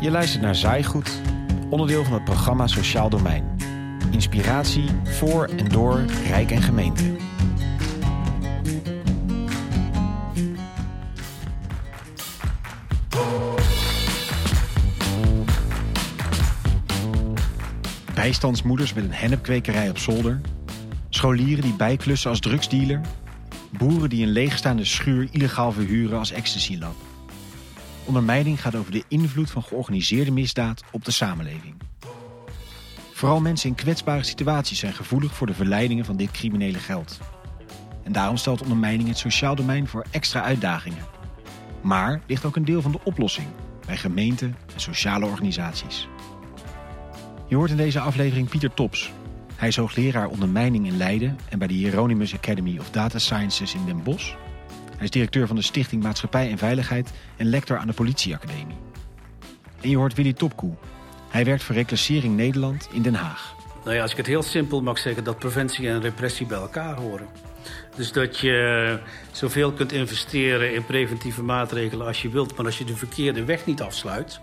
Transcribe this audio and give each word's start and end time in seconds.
Je 0.00 0.10
luistert 0.10 0.42
naar 0.42 0.54
Zaaigoed, 0.54 1.20
onderdeel 1.70 2.04
van 2.04 2.12
het 2.12 2.24
programma 2.24 2.66
Sociaal 2.66 3.08
Domein. 3.08 3.44
Inspiratie 4.10 4.84
voor 5.04 5.44
en 5.44 5.68
door 5.68 6.04
Rijk 6.26 6.50
en 6.50 6.62
Gemeente. 6.62 7.16
Bijstandsmoeders 18.14 18.92
met 18.92 19.04
een 19.04 19.12
hennepkwekerij 19.12 19.90
op 19.90 19.98
zolder. 19.98 20.40
Scholieren 21.08 21.62
die 21.62 21.76
bijklussen 21.76 22.30
als 22.30 22.40
drugsdealer. 22.40 23.00
Boeren 23.70 24.08
die 24.08 24.22
een 24.22 24.32
leegstaande 24.32 24.84
schuur 24.84 25.28
illegaal 25.30 25.72
verhuren 25.72 26.18
als 26.18 26.30
ecstasy-lab. 26.30 27.05
Ondermijning 28.06 28.60
gaat 28.60 28.74
over 28.74 28.92
de 28.92 29.04
invloed 29.08 29.50
van 29.50 29.62
georganiseerde 29.62 30.30
misdaad 30.30 30.82
op 30.90 31.04
de 31.04 31.10
samenleving. 31.10 31.74
Vooral 33.12 33.40
mensen 33.40 33.68
in 33.68 33.74
kwetsbare 33.74 34.22
situaties 34.22 34.78
zijn 34.78 34.92
gevoelig 34.92 35.34
voor 35.34 35.46
de 35.46 35.54
verleidingen 35.54 36.04
van 36.04 36.16
dit 36.16 36.30
criminele 36.30 36.78
geld. 36.78 37.18
En 38.02 38.12
daarom 38.12 38.36
stelt 38.36 38.62
ondermijning 38.62 39.08
het 39.08 39.18
sociaal 39.18 39.54
domein 39.54 39.86
voor 39.86 40.04
extra 40.10 40.42
uitdagingen. 40.42 41.04
Maar 41.82 42.20
ligt 42.26 42.44
ook 42.44 42.56
een 42.56 42.64
deel 42.64 42.82
van 42.82 42.92
de 42.92 43.00
oplossing 43.04 43.46
bij 43.86 43.96
gemeenten 43.96 44.56
en 44.74 44.80
sociale 44.80 45.26
organisaties. 45.26 46.08
Je 47.48 47.56
hoort 47.56 47.70
in 47.70 47.76
deze 47.76 48.00
aflevering 48.00 48.48
Pieter 48.48 48.74
Tops. 48.74 49.12
Hij 49.54 49.68
is 49.68 49.76
hoogleraar 49.76 50.28
ondermijning 50.28 50.86
in 50.86 50.96
Leiden 50.96 51.38
en 51.48 51.58
bij 51.58 51.68
de 51.68 51.74
Hieronymus 51.74 52.34
Academy 52.34 52.78
of 52.78 52.90
Data 52.90 53.18
Sciences 53.18 53.74
in 53.74 53.84
Den 53.86 54.02
Bosch. 54.02 54.34
Hij 54.96 55.04
is 55.04 55.10
directeur 55.10 55.46
van 55.46 55.56
de 55.56 55.62
Stichting 55.62 56.02
Maatschappij 56.02 56.50
en 56.50 56.58
Veiligheid 56.58 57.12
en 57.36 57.46
lector 57.46 57.78
aan 57.78 57.86
de 57.86 57.92
Politieacademie. 57.92 58.76
En 59.80 59.90
je 59.90 59.96
hoort 59.96 60.14
Willy 60.14 60.32
Topkoe. 60.32 60.74
Hij 61.28 61.44
werkt 61.44 61.62
voor 61.62 61.74
Reclassering 61.74 62.36
Nederland 62.36 62.88
in 62.92 63.02
Den 63.02 63.14
Haag. 63.14 63.54
Nou 63.84 63.96
ja, 63.96 64.02
als 64.02 64.10
ik 64.10 64.16
het 64.16 64.26
heel 64.26 64.42
simpel 64.42 64.82
mag 64.82 64.98
zeggen, 64.98 65.24
dat 65.24 65.38
preventie 65.38 65.88
en 65.88 66.00
repressie 66.00 66.46
bij 66.46 66.58
elkaar 66.58 66.94
horen. 66.94 67.26
Dus 67.96 68.12
dat 68.12 68.38
je 68.38 68.98
zoveel 69.32 69.72
kunt 69.72 69.92
investeren 69.92 70.74
in 70.74 70.84
preventieve 70.84 71.42
maatregelen 71.42 72.06
als 72.06 72.22
je 72.22 72.28
wilt, 72.28 72.56
maar 72.56 72.66
als 72.66 72.78
je 72.78 72.84
de 72.84 72.96
verkeerde 72.96 73.44
weg 73.44 73.66
niet 73.66 73.82
afsluit, 73.82 74.40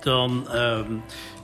dan 0.00 0.48
ehm, 0.50 0.92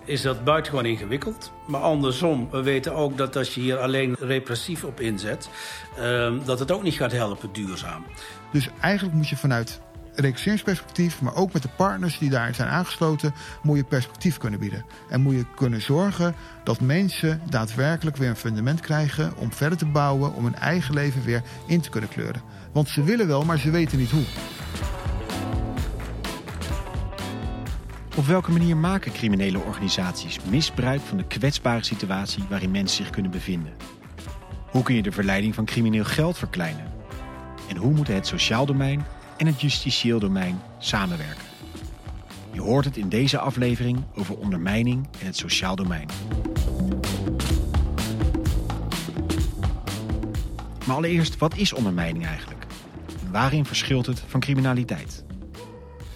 is 0.05 0.22
dat 0.22 0.45
buitengewoon 0.45 0.86
ingewikkeld. 0.86 1.53
Maar 1.67 1.81
andersom, 1.81 2.50
we 2.50 2.62
weten 2.62 2.95
ook 2.95 3.17
dat 3.17 3.36
als 3.36 3.55
je 3.55 3.61
hier 3.61 3.78
alleen 3.78 4.17
repressief 4.19 4.84
op 4.84 5.00
inzet, 5.00 5.48
ehm, 5.97 6.39
dat 6.44 6.59
het 6.59 6.70
ook 6.70 6.83
niet 6.83 6.94
gaat 6.94 7.12
helpen 7.12 7.53
duurzaam. 7.53 8.05
Dus 8.53 8.69
eigenlijk 8.81 9.17
moet 9.17 9.28
je 9.28 9.36
vanuit 9.36 9.81
reclasseringsperspectief, 10.14 11.20
maar 11.20 11.34
ook 11.34 11.53
met 11.53 11.62
de 11.62 11.69
partners 11.77 12.19
die 12.19 12.31
daar 12.31 12.55
zijn 12.55 12.69
aangesloten, 12.69 13.34
moet 13.62 13.77
je 13.77 13.84
perspectief 13.84 14.39
kunnen 14.39 14.61
bieden. 14.61 14.84
En 15.09 15.20
moet 15.20 15.34
je 15.34 15.44
kunnen 15.55 15.83
zorgen 15.83 16.34
dat 16.64 16.81
mensen 16.81 17.41
daadwerkelijk 17.50 18.16
weer 18.16 18.28
een 18.28 18.37
fundament 18.37 18.81
krijgen 18.81 19.33
om 19.37 19.53
verder 19.53 19.78
te 19.78 19.87
bouwen, 19.87 20.34
om 20.34 20.44
hun 20.44 20.55
eigen 20.55 20.94
leven 20.94 21.25
weer 21.25 21.42
in 21.66 21.81
te 21.81 21.91
kunnen 21.91 22.11
kleuren. 22.11 22.42
Want 22.72 22.89
ze 22.89 23.03
willen 23.03 23.27
wel, 23.27 23.44
maar 23.44 23.59
ze 23.59 23.70
weten 23.70 23.98
niet 23.98 24.11
hoe. 24.11 24.25
Op 28.17 28.27
welke 28.27 28.51
manier 28.51 28.77
maken 28.77 29.13
criminele 29.13 29.59
organisaties 29.59 30.39
misbruik 30.51 31.01
van 31.01 31.17
de 31.17 31.27
kwetsbare 31.27 31.85
situatie 31.85 32.45
waarin 32.49 32.71
mensen 32.71 33.05
zich 33.05 33.11
kunnen 33.11 33.31
bevinden? 33.31 33.73
Hoe 34.71 34.83
kun 34.83 34.95
je 34.95 35.03
de 35.03 35.13
verleiding 35.13 35.55
van 35.55 35.65
crimineel 35.65 36.05
geld 36.05 36.39
verkleinen? 36.39 36.93
En 37.69 37.77
hoe 37.77 37.93
moeten 37.93 38.15
het 38.15 38.27
sociaal 38.27 38.67
domein 38.67 39.05
en 39.37 39.47
het 39.47 39.61
justitieel 39.61 40.19
domein 40.19 40.61
samenwerken? 40.79 41.45
Je 42.53 42.61
hoort 42.61 42.85
het 42.85 42.97
in 42.97 43.09
deze 43.09 43.39
aflevering 43.39 44.05
over 44.15 44.37
ondermijning 44.37 45.09
en 45.21 45.27
het 45.27 45.37
sociaal 45.37 45.77
domein. 45.77 46.09
Maar 50.87 50.97
allereerst, 50.97 51.39
wat 51.39 51.56
is 51.56 51.72
ondermijning 51.72 52.27
eigenlijk? 52.27 52.67
En 53.25 53.31
waarin 53.31 53.65
verschilt 53.65 54.06
het 54.06 54.22
van 54.27 54.41
criminaliteit? 54.41 55.25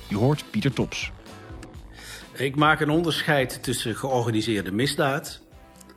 Je 0.08 0.16
hoort 0.16 0.44
Pieter 0.50 0.72
Tops. 0.72 1.12
Ik 2.36 2.56
maak 2.56 2.80
een 2.80 2.90
onderscheid 2.90 3.62
tussen 3.62 3.96
georganiseerde 3.96 4.72
misdaad 4.72 5.40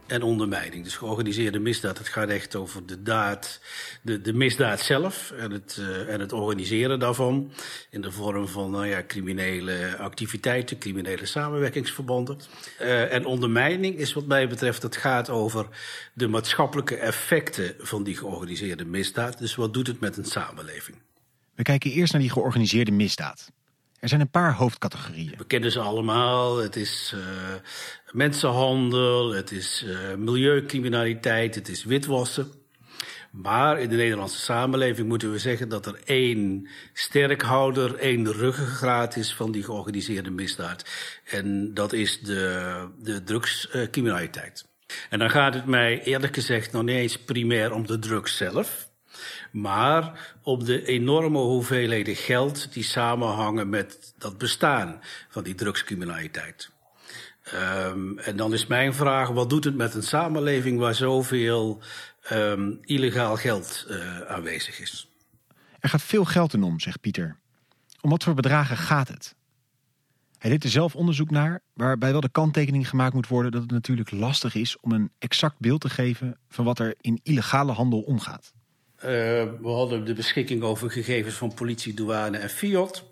en 0.07 0.21
ondermijning. 0.21 0.83
Dus 0.83 0.95
georganiseerde 0.95 1.59
misdaad, 1.59 1.97
het 1.97 2.07
gaat 2.07 2.29
echt 2.29 2.55
over 2.55 2.85
de 2.85 3.01
daad, 3.01 3.61
de, 4.01 4.21
de 4.21 4.33
misdaad 4.33 4.79
zelf 4.79 5.31
en 5.31 5.51
het, 5.51 5.77
uh, 5.79 6.13
en 6.13 6.19
het 6.19 6.33
organiseren 6.33 6.99
daarvan. 6.99 7.51
In 7.89 8.01
de 8.01 8.11
vorm 8.11 8.47
van 8.47 8.71
nou 8.71 8.87
ja, 8.87 9.03
criminele 9.07 9.97
activiteiten, 9.97 10.77
criminele 10.77 11.25
samenwerkingsverbanden. 11.25 12.39
Uh, 12.81 13.13
en 13.13 13.25
ondermijning 13.25 13.95
is 13.95 14.13
wat 14.13 14.25
mij 14.25 14.47
betreft, 14.47 14.81
het 14.81 14.95
gaat 14.95 15.29
over 15.29 15.67
de 16.13 16.27
maatschappelijke 16.27 16.95
effecten 16.95 17.75
van 17.79 18.03
die 18.03 18.15
georganiseerde 18.15 18.85
misdaad. 18.85 19.39
Dus 19.39 19.55
wat 19.55 19.73
doet 19.73 19.87
het 19.87 19.99
met 19.99 20.17
een 20.17 20.25
samenleving? 20.25 20.97
We 21.55 21.63
kijken 21.63 21.91
eerst 21.91 22.11
naar 22.11 22.21
die 22.21 22.31
georganiseerde 22.31 22.91
misdaad. 22.91 23.51
Er 23.99 24.09
zijn 24.09 24.21
een 24.21 24.29
paar 24.29 24.53
hoofdcategorieën. 24.53 25.33
We 25.37 25.45
kennen 25.45 25.71
ze 25.71 25.79
allemaal. 25.79 26.57
Het 26.57 26.75
is 26.75 27.13
uh, 27.15 27.21
mensenhandel, 28.11 29.33
het 29.33 29.51
is 29.51 29.83
uh, 29.87 30.15
milieucriminaliteit, 30.15 31.55
het 31.55 31.67
is 31.69 31.83
witwassen. 31.83 32.51
Maar 33.31 33.79
in 33.79 33.89
de 33.89 33.95
Nederlandse 33.95 34.39
samenleving 34.39 35.07
moeten 35.07 35.31
we 35.31 35.39
zeggen 35.39 35.69
dat 35.69 35.85
er 35.85 35.99
één 36.05 36.67
sterkhouder, 36.93 37.95
één 37.95 38.31
ruggengraat 38.31 39.15
is 39.15 39.33
van 39.33 39.51
die 39.51 39.63
georganiseerde 39.63 40.31
misdaad. 40.31 40.85
En 41.25 41.73
dat 41.73 41.93
is 41.93 42.19
de, 42.19 42.87
de 42.99 43.23
drugscriminaliteit. 43.23 44.65
En 45.09 45.19
dan 45.19 45.29
gaat 45.29 45.53
het 45.53 45.65
mij 45.65 46.03
eerlijk 46.03 46.33
gezegd 46.33 46.71
nog 46.71 46.83
niet 46.83 46.95
eens 46.95 47.17
primair 47.17 47.73
om 47.73 47.87
de 47.87 47.99
drugs 47.99 48.37
zelf 48.37 48.88
maar 49.51 50.33
op 50.43 50.65
de 50.65 50.85
enorme 50.85 51.39
hoeveelheden 51.39 52.15
geld 52.15 52.73
die 52.73 52.83
samenhangen 52.83 53.69
met 53.69 54.13
dat 54.17 54.37
bestaan 54.37 55.01
van 55.29 55.43
die 55.43 55.55
drugscriminaliteit. 55.55 56.71
Um, 57.53 58.19
en 58.19 58.35
dan 58.35 58.53
is 58.53 58.67
mijn 58.67 58.93
vraag, 58.93 59.29
wat 59.29 59.49
doet 59.49 59.63
het 59.63 59.75
met 59.75 59.93
een 59.93 60.03
samenleving 60.03 60.79
waar 60.79 60.95
zoveel 60.95 61.81
um, 62.31 62.79
illegaal 62.81 63.35
geld 63.35 63.85
uh, 63.89 64.21
aanwezig 64.21 64.79
is? 64.79 65.09
Er 65.79 65.89
gaat 65.89 66.01
veel 66.01 66.25
geld 66.25 66.53
in 66.53 66.63
om, 66.63 66.79
zegt 66.79 67.01
Pieter. 67.01 67.37
Om 68.01 68.09
wat 68.09 68.23
voor 68.23 68.33
bedragen 68.33 68.77
gaat 68.77 69.07
het? 69.07 69.35
Hij 70.37 70.49
deed 70.49 70.63
er 70.63 70.69
zelf 70.69 70.95
onderzoek 70.95 71.31
naar, 71.31 71.61
waarbij 71.73 72.11
wel 72.11 72.21
de 72.21 72.29
kanttekening 72.29 72.89
gemaakt 72.89 73.13
moet 73.13 73.27
worden 73.27 73.51
dat 73.51 73.61
het 73.61 73.71
natuurlijk 73.71 74.11
lastig 74.11 74.55
is 74.55 74.79
om 74.79 74.91
een 74.91 75.11
exact 75.17 75.59
beeld 75.59 75.81
te 75.81 75.89
geven 75.89 76.37
van 76.49 76.65
wat 76.65 76.79
er 76.79 76.95
in 77.01 77.19
illegale 77.23 77.71
handel 77.71 77.99
omgaat. 77.99 78.53
Uh, 79.05 79.09
we 79.61 79.67
hadden 79.67 80.05
de 80.05 80.13
beschikking 80.13 80.63
over 80.63 80.91
gegevens 80.91 81.35
van 81.35 81.53
politie, 81.53 81.93
douane 81.93 82.37
en 82.37 82.49
Fiat. 82.49 83.03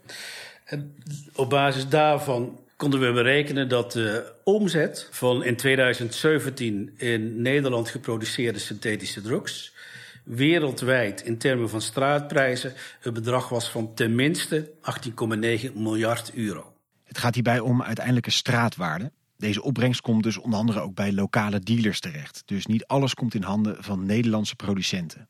En 0.65 0.95
op 1.35 1.49
basis 1.49 1.87
daarvan 1.87 2.59
konden 2.75 2.99
we 2.99 3.11
berekenen 3.11 3.69
dat 3.69 3.91
de 3.91 4.33
omzet 4.43 5.07
van 5.11 5.43
in 5.43 5.55
2017 5.55 6.93
in 6.97 7.41
Nederland 7.41 7.89
geproduceerde 7.89 8.59
synthetische 8.59 9.21
drugs 9.21 9.75
wereldwijd 10.23 11.21
in 11.21 11.37
termen 11.37 11.69
van 11.69 11.81
straatprijzen 11.81 12.73
een 13.01 13.13
bedrag 13.13 13.49
was 13.49 13.69
van 13.69 13.93
tenminste 13.93 14.71
18,9 14.71 15.73
miljard 15.73 16.33
euro. 16.33 16.73
Het 17.03 17.17
gaat 17.17 17.33
hierbij 17.33 17.59
om 17.59 17.83
uiteindelijke 17.83 18.31
straatwaarde. 18.31 19.11
Deze 19.37 19.63
opbrengst 19.63 20.01
komt 20.01 20.23
dus 20.23 20.37
onder 20.37 20.59
andere 20.59 20.79
ook 20.79 20.95
bij 20.95 21.13
lokale 21.13 21.59
dealers 21.59 21.99
terecht. 21.99 22.43
Dus 22.45 22.65
niet 22.65 22.85
alles 22.85 23.13
komt 23.13 23.33
in 23.33 23.43
handen 23.43 23.83
van 23.83 24.05
Nederlandse 24.05 24.55
producenten. 24.55 25.27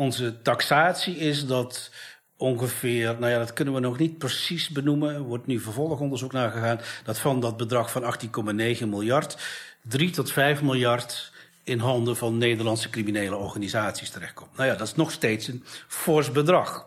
Onze 0.00 0.42
taxatie 0.42 1.16
is 1.16 1.46
dat 1.46 1.90
ongeveer, 2.36 3.16
nou 3.18 3.32
ja, 3.32 3.38
dat 3.38 3.52
kunnen 3.52 3.74
we 3.74 3.80
nog 3.80 3.98
niet 3.98 4.18
precies 4.18 4.68
benoemen. 4.68 5.14
Er 5.14 5.22
wordt 5.22 5.46
nu 5.46 5.60
vervolgonderzoek 5.60 6.32
naar 6.32 6.50
gegaan. 6.50 6.80
Dat 7.04 7.18
van 7.18 7.40
dat 7.40 7.56
bedrag 7.56 7.90
van 7.90 8.02
18,9 8.02 8.88
miljard, 8.88 9.38
3 9.82 10.10
tot 10.10 10.32
5 10.32 10.62
miljard 10.62 11.32
in 11.64 11.78
handen 11.78 12.16
van 12.16 12.38
Nederlandse 12.38 12.90
criminele 12.90 13.36
organisaties 13.36 14.10
terechtkomt. 14.10 14.56
Nou 14.56 14.68
ja, 14.68 14.74
dat 14.74 14.86
is 14.86 14.94
nog 14.94 15.10
steeds 15.10 15.48
een 15.48 15.64
fors 15.88 16.32
bedrag. 16.32 16.86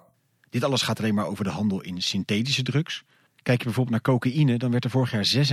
Dit 0.49 0.63
alles 0.63 0.81
gaat 0.81 0.99
alleen 0.99 1.15
maar 1.15 1.27
over 1.27 1.43
de 1.43 1.49
handel 1.49 1.81
in 1.81 2.01
synthetische 2.01 2.63
drugs. 2.63 3.03
Kijk 3.41 3.57
je 3.57 3.65
bijvoorbeeld 3.65 4.03
naar 4.03 4.15
cocaïne, 4.15 4.57
dan 4.57 4.71
werd 4.71 4.83
er 4.83 4.89
vorig 4.89 5.11
jaar 5.11 5.47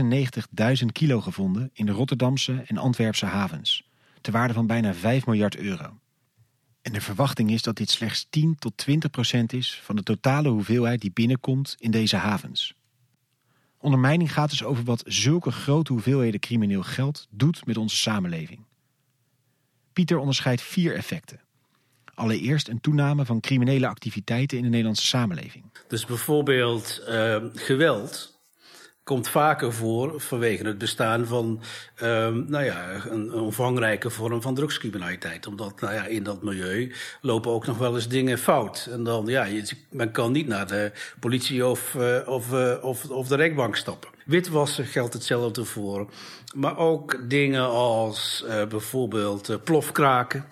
96.000 0.81 0.87
kilo 0.93 1.21
gevonden 1.21 1.71
in 1.73 1.87
de 1.87 1.93
Rotterdamse 1.93 2.63
en 2.67 2.79
Antwerpse 2.79 3.27
havens. 3.27 3.89
Ter 4.21 4.33
waarde 4.33 4.55
van 4.55 4.67
bijna 4.67 4.95
5 4.95 5.27
miljard 5.27 5.57
euro. 5.57 5.99
En 6.83 6.93
de 6.93 7.01
verwachting 7.01 7.51
is 7.51 7.63
dat 7.63 7.77
dit 7.77 7.91
slechts 7.91 8.27
10 8.31 8.57
tot 8.59 8.77
20 8.77 9.11
procent 9.11 9.53
is 9.53 9.81
van 9.83 9.97
de 9.97 10.03
totale 10.03 10.49
hoeveelheid 10.49 11.01
die 11.01 11.13
binnenkomt 11.13 11.77
in 11.79 11.91
deze 11.91 12.17
havens. 12.17 12.75
Ondermijning 13.79 14.33
gaat 14.33 14.51
dus 14.51 14.65
over 14.65 14.85
wat 14.85 15.03
zulke 15.07 15.51
grote 15.51 15.93
hoeveelheden 15.93 16.41
crimineel 16.41 16.83
geld 16.83 17.27
doet 17.31 17.67
met 17.67 17.77
onze 17.77 17.97
samenleving. 17.97 18.65
Pieter 19.93 20.19
onderscheidt 20.19 20.63
vier 20.63 20.95
effecten. 20.95 21.41
Allereerst 22.15 22.69
een 22.69 22.81
toename 22.81 23.25
van 23.25 23.41
criminele 23.41 23.87
activiteiten 23.89 24.57
in 24.57 24.63
de 24.63 24.69
Nederlandse 24.69 25.07
samenleving. 25.07 25.65
Dus 25.89 26.07
bijvoorbeeld 26.07 27.03
uh, 27.09 27.45
geweld 27.55 28.40
komt 29.05 29.29
vaker 29.29 29.73
voor 29.73 30.21
vanwege 30.21 30.67
het 30.67 30.79
bestaan 30.79 31.27
van 31.27 31.63
um, 32.03 32.45
nou 32.49 32.65
ja, 32.65 32.95
een, 32.95 33.11
een 33.11 33.33
omvangrijke 33.41 34.11
vorm 34.11 34.43
van 34.43 34.55
drugscriminaliteit. 34.55 35.47
Omdat 35.47 35.81
nou 35.81 35.95
ja, 35.95 36.07
in 36.07 36.23
dat 36.23 36.43
milieu 36.43 36.93
lopen 37.21 37.51
ook 37.51 37.67
nog 37.67 37.79
wel 37.79 37.95
eens 37.95 38.09
dingen 38.09 38.39
fout. 38.39 38.89
En 38.91 39.05
dan, 39.05 39.27
ja, 39.27 39.47
men 39.91 40.11
kan 40.11 40.33
niet 40.33 40.47
naar 40.47 40.67
de 40.67 40.93
politie 41.21 41.67
of, 41.67 41.95
uh, 41.95 42.29
of, 42.29 42.53
uh, 42.53 42.75
of, 42.81 43.11
of 43.11 43.29
de 43.29 43.37
rechtbank 43.37 43.77
stappen. 43.77 44.11
Witwassen 44.25 44.87
geldt 44.87 45.15
hetzelfde 45.15 45.65
voor. 45.65 46.11
Maar 46.55 46.79
ook 46.79 47.29
dingen 47.29 47.69
als 47.69 48.45
uh, 48.47 48.65
bijvoorbeeld 48.65 49.65
plofkraken 49.65 50.45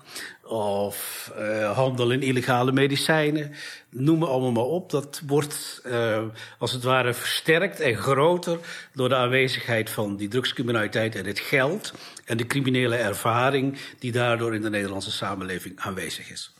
of 0.48 1.30
uh, 1.38 1.72
handel 1.76 2.10
in 2.10 2.22
illegale 2.22 2.72
medicijnen. 2.72 3.52
Noem 3.90 4.18
maar 4.18 4.28
allemaal 4.28 4.52
maar 4.52 4.64
op. 4.64 4.90
Dat 4.90 5.22
wordt 5.26 5.82
uh, 5.86 6.22
als 6.58 6.72
het 6.72 6.82
ware 6.82 7.14
versterkt 7.14 7.80
en 7.80 7.96
groter 7.96 8.58
door 8.92 9.08
de 9.08 9.16
aanwezigheid 9.16 9.90
van 9.90 10.16
die 10.16 10.28
drugscriminaliteit 10.28 11.14
en 11.14 11.26
het 11.26 11.40
geld 11.40 11.94
en 12.24 12.36
de 12.36 12.46
criminele 12.46 12.96
ervaring 12.96 13.78
die 13.98 14.12
daardoor 14.12 14.54
in 14.54 14.62
de 14.62 14.70
Nederlandse 14.70 15.10
samenleving 15.10 15.78
aanwezig 15.80 16.30
is. 16.30 16.52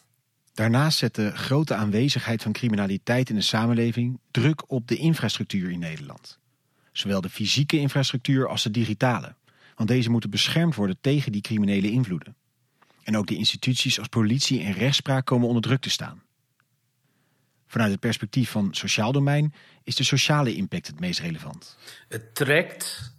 Daarnaast 0.55 0.99
zet 0.99 1.14
de 1.14 1.37
grote 1.37 1.75
aanwezigheid 1.75 2.43
van 2.43 2.52
criminaliteit 2.52 3.29
in 3.29 3.34
de 3.34 3.41
samenleving 3.41 4.20
druk 4.31 4.70
op 4.70 4.88
de 4.88 4.96
infrastructuur 4.96 5.70
in 5.70 5.79
Nederland. 5.79 6.38
Zowel 6.93 7.20
de 7.20 7.31
fysieke 7.31 7.79
infrastructuur 7.79 8.49
als 8.49 8.62
de 8.62 8.70
digitale. 8.70 9.34
Want 9.75 9.88
deze 9.88 10.11
moeten 10.11 10.31
beschermd 10.31 10.75
worden 10.75 10.99
tegen 11.00 11.32
die 11.32 11.41
criminele 11.41 11.91
invloeden. 11.91 12.37
En 13.08 13.16
ook 13.16 13.26
de 13.26 13.37
instituties 13.37 13.99
als 13.99 14.08
politie 14.08 14.62
en 14.62 14.72
rechtspraak 14.72 15.26
komen 15.26 15.46
onder 15.49 15.62
druk 15.62 15.81
te 15.81 15.90
staan. 15.90 16.22
Vanuit 17.66 17.90
het 17.90 18.00
perspectief 18.00 18.50
van 18.50 18.69
sociaal 18.75 19.12
domein 19.12 19.55
is 19.84 19.96
de 19.96 20.05
sociale 20.05 20.55
impact 20.55 20.87
het 20.87 21.00
meest 21.00 21.20
relevant. 21.20 21.78
Het 22.08 22.34
trekt 22.34 23.12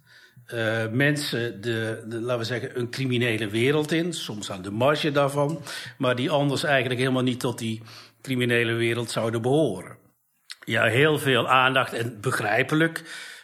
uh, 0.46 0.88
mensen 0.88 1.60
de, 1.60 2.04
de, 2.08 2.20
laten 2.20 2.38
we 2.38 2.44
zeggen, 2.44 2.78
een 2.78 2.90
criminele 2.90 3.48
wereld 3.48 3.92
in, 3.92 4.12
soms 4.12 4.50
aan 4.50 4.62
de 4.62 4.70
marge 4.70 5.12
daarvan, 5.12 5.62
maar 5.98 6.16
die 6.16 6.30
anders 6.30 6.62
eigenlijk 6.62 7.00
helemaal 7.00 7.22
niet 7.22 7.40
tot 7.40 7.58
die 7.58 7.82
criminele 8.20 8.72
wereld 8.72 9.10
zouden 9.10 9.42
behoren. 9.42 9.96
Ja, 10.64 10.84
heel 10.84 11.18
veel 11.18 11.48
aandacht 11.48 11.92
en 11.92 12.20
begrijpelijk 12.20 13.02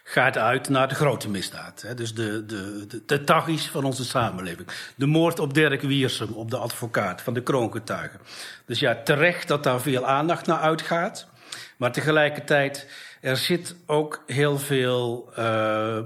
gaat 0.08 0.38
uit 0.38 0.68
naar 0.68 0.88
de 0.88 0.94
grote 0.94 1.28
misdaad. 1.28 1.82
Hè? 1.82 1.94
Dus 1.94 2.14
de, 2.14 2.46
de, 2.46 2.86
de, 3.06 3.24
de 3.24 3.58
van 3.58 3.84
onze 3.84 4.04
samenleving. 4.04 4.68
De 4.94 5.06
moord 5.06 5.38
op 5.38 5.54
Dirk 5.54 5.82
Wiersum, 5.82 6.32
op 6.32 6.50
de 6.50 6.56
advocaat 6.56 7.22
van 7.22 7.34
de 7.34 7.42
kroongetuigen. 7.42 8.20
Dus 8.66 8.78
ja, 8.78 9.02
terecht 9.02 9.48
dat 9.48 9.62
daar 9.62 9.80
veel 9.80 10.06
aandacht 10.06 10.46
naar 10.46 10.58
uitgaat. 10.58 11.28
Maar 11.76 11.92
tegelijkertijd, 11.92 12.88
er 13.20 13.36
zit 13.36 13.76
ook 13.86 14.22
heel 14.26 14.58
veel 14.58 15.28
uh, 15.30 15.36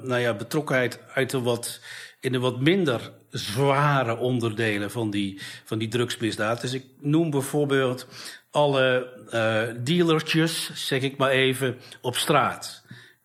nou 0.02 0.18
ja, 0.18 0.34
betrokkenheid 0.34 1.00
uit 1.14 1.30
de 1.30 1.40
wat, 1.40 1.80
in 2.20 2.32
de 2.32 2.38
wat 2.38 2.60
minder 2.60 3.12
zware 3.30 4.16
onderdelen 4.16 4.90
van 4.90 5.10
die, 5.10 5.40
van 5.64 5.78
die 5.78 5.88
drugsmisdaad. 5.88 6.60
Dus 6.60 6.72
ik 6.72 6.84
noem 7.00 7.30
bijvoorbeeld 7.30 8.06
alle 8.50 9.12
uh, 9.32 9.84
dealertjes, 9.84 10.70
zeg 10.74 11.02
ik 11.02 11.16
maar 11.16 11.30
even, 11.30 11.78
op 12.00 12.16
straat. 12.16 12.82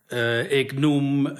Uh, 0.10 0.52
ik 0.52 0.80
noem 0.80 1.28
uh, 1.28 1.38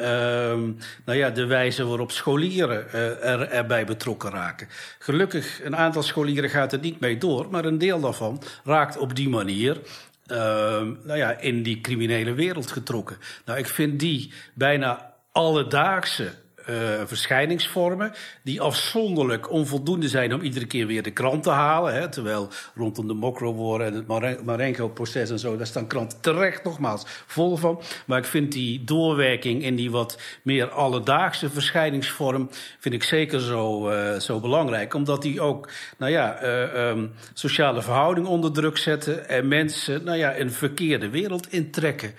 nou 1.06 1.18
ja, 1.18 1.30
de 1.30 1.46
wijze 1.46 1.86
waarop 1.86 2.12
scholieren 2.12 2.86
uh, 2.88 3.26
er, 3.26 3.50
erbij 3.50 3.86
betrokken 3.86 4.30
raken. 4.30 4.68
Gelukkig, 5.00 5.64
een 5.64 5.76
aantal 5.76 6.04
scholieren 6.04 6.50
gaat 6.50 6.74
er 6.74 6.80
niet 6.80 7.00
mee 7.00 7.18
door, 7.18 7.48
maar 7.50 7.66
een 7.66 7.78
deel 7.78 8.00
daarvan 8.00 8.42
raakt 8.64 8.98
op 8.98 9.16
die 9.16 9.30
manier 9.30 9.82
nou 10.28 11.16
ja, 11.16 11.40
in 11.40 11.64
die 11.64 11.82
criminele 11.82 12.34
wereld 12.34 12.72
getrokken. 12.72 13.18
Nou, 13.46 13.60
ik 13.60 13.68
vind 13.68 14.00
die 14.00 14.34
bijna 14.54 15.14
alledaagse 15.32 16.32
uh, 16.70 16.76
verschijningsvormen 17.06 18.12
die 18.44 18.62
afzonderlijk 18.62 19.52
onvoldoende 19.52 20.08
zijn 20.08 20.34
om 20.34 20.42
iedere 20.42 20.66
keer 20.66 20.88
weer 20.88 21.04
de 21.04 21.12
krant 21.12 21.44
te 21.44 21.50
halen. 21.50 21.94
Hè, 21.94 22.10
terwijl 22.10 22.50
rondom 22.76 23.08
de 23.08 23.14
Mokro-war 23.14 23.82
en 23.82 23.94
het 23.94 24.08
Marengo-proces 24.46 25.30
en 25.30 25.40
zo, 25.40 25.58
daar 25.58 25.68
staan 25.68 25.88
kranten 25.88 26.22
terecht 26.22 26.64
nogmaals 26.64 27.04
vol 27.26 27.58
van. 27.58 27.82
Maar 28.06 28.18
ik 28.18 28.26
vind 28.26 28.52
die 28.52 28.84
doorwerking 28.84 29.64
in 29.64 29.76
die 29.76 29.92
wat 29.92 30.20
meer 30.42 30.70
alledaagse 30.70 31.50
verschijningsvorm, 31.50 32.50
vind 32.80 32.96
ik 32.96 33.04
zeker 33.04 33.40
zo, 33.40 33.90
uh, 33.90 34.20
zo 34.20 34.40
belangrijk. 34.40 34.94
Omdat 34.94 35.22
die 35.22 35.42
ook, 35.42 35.70
nou 35.98 36.12
ja, 36.12 36.44
uh, 36.44 37.04
sociale 37.34 37.82
verhoudingen 37.82 38.30
onder 38.30 38.52
druk 38.52 38.78
zetten 38.78 39.30
en 39.30 39.48
mensen, 39.48 40.04
nou 40.04 40.18
ja, 40.18 40.38
een 40.38 40.52
verkeerde 40.52 41.10
wereld 41.10 41.52
intrekken. 41.52 42.14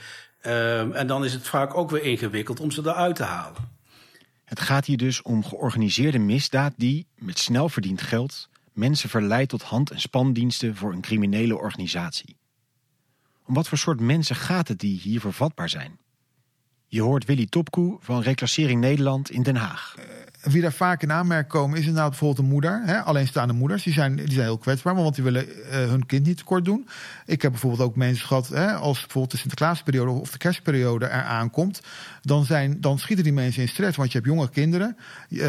Um, 0.47 0.93
en 0.93 1.07
dan 1.07 1.25
is 1.25 1.33
het 1.33 1.49
vaak 1.49 1.77
ook 1.77 1.91
weer 1.91 2.03
ingewikkeld 2.03 2.61
om 2.61 2.71
ze 2.71 2.83
eruit 2.85 3.17
te 3.17 3.23
halen. 3.23 3.76
Het 4.47 4.61
gaat 4.61 4.85
hier 4.85 4.97
dus 4.97 5.23
om 5.23 5.45
georganiseerde 5.45 6.19
misdaad 6.19 6.73
die, 6.77 7.07
met 7.15 7.39
snel 7.39 7.69
verdiend 7.69 8.03
geld, 8.03 8.49
mensen 8.73 9.09
verleidt 9.09 9.51
tot 9.51 9.63
hand- 9.63 9.91
en 9.91 10.01
spandiensten 10.01 10.77
voor 10.77 10.93
een 10.93 11.01
criminele 11.01 11.57
organisatie. 11.57 12.37
Om 13.45 13.55
wat 13.55 13.69
voor 13.69 13.79
soort 13.79 14.01
mensen 14.01 14.37
gaat 14.37 14.69
het 14.69 14.79
die 14.79 15.01
hiervoor 15.01 15.33
vatbaar 15.33 15.69
zijn? 15.69 15.99
Je 16.87 17.03
hoort 17.03 17.25
Willy 17.25 17.47
Topkoe 17.47 17.97
van 18.01 18.21
Reclassering 18.21 18.81
Nederland 18.81 19.31
in 19.31 19.43
Den 19.43 19.57
Haag. 19.57 19.95
Wie 20.43 20.63
daar 20.63 20.73
vaak 20.73 21.03
in 21.03 21.13
aanmerking 21.13 21.53
komen 21.53 21.79
is 21.79 21.87
inderdaad 21.87 22.11
bijvoorbeeld 22.11 22.39
een 22.39 22.53
moeder. 22.53 22.83
Hè? 22.85 23.01
Alleenstaande 23.01 23.53
moeders, 23.53 23.83
die 23.83 23.93
zijn, 23.93 24.17
die 24.17 24.33
zijn 24.33 24.45
heel 24.45 24.59
kwetsbaar, 24.59 24.95
want 24.95 25.15
die 25.15 25.25
willen 25.25 25.49
uh, 25.49 25.65
hun 25.71 26.07
kind 26.07 26.27
niet 26.27 26.37
tekort 26.37 26.65
doen. 26.65 26.89
Ik 27.27 27.43
heb 27.43 27.51
bijvoorbeeld 27.51 27.83
ook 27.83 27.97
mensen 27.97 28.27
gehad, 28.27 28.49
hè, 28.49 28.73
als 28.73 29.01
bijvoorbeeld 29.01 29.31
de 29.31 29.37
Sinterklaasperiode 29.39 30.11
of 30.11 30.31
de 30.31 30.39
kerstperiode 30.39 31.07
eraan 31.07 31.51
komt, 31.51 31.81
dan, 32.21 32.45
zijn, 32.45 32.81
dan 32.81 32.99
schieten 32.99 33.25
die 33.25 33.33
mensen 33.33 33.63
in 33.63 33.69
stress, 33.69 33.97
want 33.97 34.13
je 34.13 34.19
hebt 34.19 34.31
jonge 34.31 34.51
kinderen. 34.51 34.97
Uh, 35.29 35.43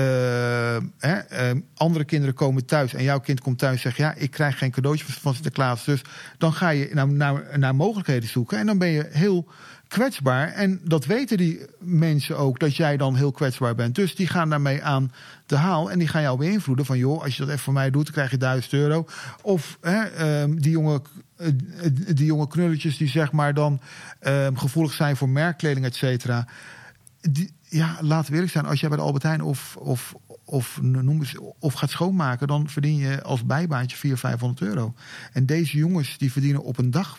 hè, 0.98 1.52
andere 1.76 2.06
kinderen 2.06 2.36
komen 2.36 2.66
thuis 2.66 2.94
en 2.94 3.04
jouw 3.04 3.20
kind 3.20 3.40
komt 3.40 3.58
thuis 3.58 3.76
en 3.76 3.82
zegt, 3.82 3.98
ja, 3.98 4.14
ik 4.14 4.32
krijg 4.32 4.58
geen 4.58 4.72
cadeautje 4.72 5.06
van 5.06 5.34
Sinterklaas. 5.34 5.86
Dus 5.86 6.02
dan 6.38 6.54
ga 6.54 6.70
je 6.70 6.90
naar, 6.94 7.08
naar, 7.08 7.60
naar 7.60 7.76
mogelijkheden 7.76 8.30
zoeken 8.30 8.58
en 8.58 8.66
dan 8.66 8.78
ben 8.78 8.90
je 8.90 9.08
heel 9.12 9.48
kwetsbaar. 9.88 10.48
En 10.48 10.80
dat 10.84 11.06
weten 11.06 11.38
die 11.38 11.66
mensen 11.80 12.38
ook, 12.38 12.60
dat 12.60 12.76
jij 12.76 12.98
dan 12.98 13.16
heel 13.16 13.32
kwetsbaar 13.32 13.76
bent. 13.76 13.96
Dus 13.96 14.16
die 14.16 14.28
gaan 14.28 14.50
daarmee 14.50 14.84
aan 14.84 15.12
de 15.46 15.56
haal 15.56 15.92
en 15.92 16.00
die 16.00 16.08
gaan 16.08 16.22
jou 16.22 16.38
beïnvloeden. 16.38 16.86
Van 16.86 16.98
joh, 16.98 17.24
als 17.24 17.36
je 17.36 17.42
dat 17.42 17.50
even 17.50 17.64
voor 17.64 17.74
mij 17.74 17.92
doet, 17.92 18.04
dan 18.04 18.14
krijg 18.14 18.32
je 18.32 18.38
1000 18.38 18.74
euro. 18.74 19.08
Of 19.42 19.78
hè, 19.82 20.42
um, 20.42 20.62
die 20.62 20.72
jonge 20.72 21.02
uh, 21.38 21.48
die 22.16 22.26
jonge 22.26 22.48
knulletjes 22.48 22.98
die 22.98 23.08
zeg 23.08 23.32
maar 23.32 23.54
dan 23.54 23.80
uh, 24.22 24.48
gevoelig 24.54 24.94
zijn 24.94 25.18
voor 25.18 25.30
merkkleding, 25.30 25.86
et 25.86 25.96
cetera. 25.96 26.48
Ja, 27.62 27.98
laten 28.02 28.30
we 28.30 28.34
eerlijk 28.34 28.52
zijn. 28.52 28.66
Als 28.66 28.80
jij 28.80 28.90
bij 28.90 28.98
de 28.98 29.04
Albert 29.04 29.24
Heijn 29.24 29.42
of, 29.42 29.76
of, 29.78 30.16
of, 30.46 30.82
noem 30.82 31.20
eens, 31.20 31.36
of 31.60 31.74
gaat 31.74 31.90
schoonmaken... 31.90 32.48
dan 32.48 32.70
verdien 32.70 32.96
je 32.96 33.24
als 33.24 33.46
bijbaantje 33.46 33.98
400, 33.98 34.30
500 34.30 34.62
euro. 34.62 34.94
En 35.34 35.46
deze 35.46 35.78
jongens 35.78 36.18
die 36.18 36.32
verdienen 36.32 36.64
op 36.64 36.78
een 36.78 36.92
dag 36.92 37.18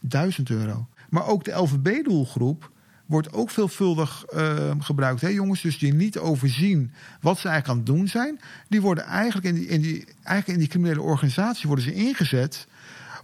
1000 0.00 0.50
euro. 0.50 0.88
Maar 1.08 1.26
ook 1.26 1.44
de 1.44 1.52
LVB-doelgroep 1.52 2.70
wordt 3.06 3.32
ook 3.32 3.50
veelvuldig 3.50 4.24
uh, 4.34 4.70
gebruikt. 4.78 5.20
Hè, 5.20 5.28
jongens 5.28 5.62
dus 5.62 5.78
die 5.78 5.94
niet 5.94 6.18
overzien 6.18 6.92
wat 7.20 7.38
ze 7.38 7.48
eigenlijk 7.48 7.78
aan 7.78 7.84
het 7.86 7.96
doen 7.96 8.08
zijn. 8.08 8.40
Die 8.68 8.80
worden 8.80 9.04
eigenlijk 9.04 9.46
in 9.46 9.54
die, 9.54 9.66
in 9.66 9.80
die, 9.80 10.04
eigenlijk 10.04 10.48
in 10.48 10.58
die 10.58 10.68
criminele 10.68 11.02
organisatie 11.02 11.66
worden 11.66 11.84
ze 11.84 11.92
ingezet 11.94 12.66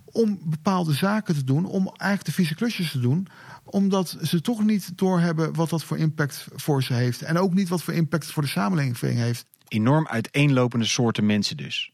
om 0.05 0.39
bepaalde 0.43 0.93
zaken 0.93 1.35
te 1.35 1.45
doen, 1.45 1.65
om 1.65 1.87
eigenlijk 1.87 2.25
de 2.25 2.33
vieze 2.33 2.55
klusjes 2.55 2.91
te 2.91 3.01
doen, 3.01 3.27
omdat 3.65 4.17
ze 4.23 4.41
toch 4.41 4.65
niet 4.65 4.99
doorhebben 4.99 5.55
wat 5.55 5.71
dat 5.71 5.85
voor 5.85 5.97
impact 5.97 6.47
voor 6.55 6.83
ze 6.83 6.95
heeft. 6.95 7.23
En 7.23 7.39
ook 7.39 7.55
niet 7.55 7.69
wat 7.69 7.83
voor 7.83 7.95
impact 7.95 8.27
voor 8.27 8.43
de 8.43 8.49
samenleving 8.49 9.19
heeft. 9.19 9.47
Enorm 9.69 10.07
uiteenlopende 10.07 10.85
soorten 10.85 11.27
mensen 11.27 11.57
dus. 11.57 11.93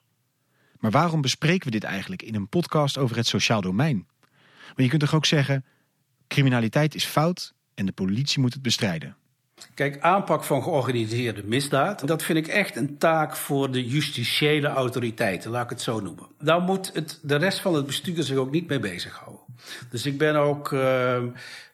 Maar 0.78 0.90
waarom 0.90 1.20
bespreken 1.20 1.64
we 1.64 1.70
dit 1.70 1.84
eigenlijk 1.84 2.22
in 2.22 2.34
een 2.34 2.48
podcast 2.48 2.98
over 2.98 3.16
het 3.16 3.26
sociaal 3.26 3.60
domein? 3.60 4.06
Want 4.66 4.76
je 4.76 4.88
kunt 4.88 5.00
toch 5.00 5.14
ook 5.14 5.26
zeggen, 5.26 5.64
criminaliteit 6.30 6.94
is 6.94 7.04
fout 7.04 7.52
en 7.74 7.86
de 7.86 7.92
politie 7.92 8.40
moet 8.40 8.52
het 8.52 8.62
bestrijden. 8.62 9.16
Kijk, 9.74 10.00
aanpak 10.00 10.44
van 10.44 10.62
georganiseerde 10.62 11.42
misdaad, 11.44 12.06
dat 12.06 12.22
vind 12.22 12.38
ik 12.38 12.46
echt 12.46 12.76
een 12.76 12.98
taak 12.98 13.36
voor 13.36 13.70
de 13.70 13.86
justitiële 13.86 14.68
autoriteiten, 14.68 15.50
laat 15.50 15.64
ik 15.64 15.70
het 15.70 15.80
zo 15.80 16.00
noemen. 16.00 16.26
Daar 16.38 16.60
moet 16.60 16.90
het, 16.94 17.18
de 17.22 17.36
rest 17.36 17.60
van 17.60 17.74
het 17.74 17.86
bestuur 17.86 18.22
zich 18.22 18.36
ook 18.36 18.50
niet 18.50 18.68
mee 18.68 18.78
bezighouden. 18.78 19.40
Dus 19.90 20.06
ik 20.06 20.18
ben 20.18 20.36
ook 20.36 20.72
uh, 20.72 21.22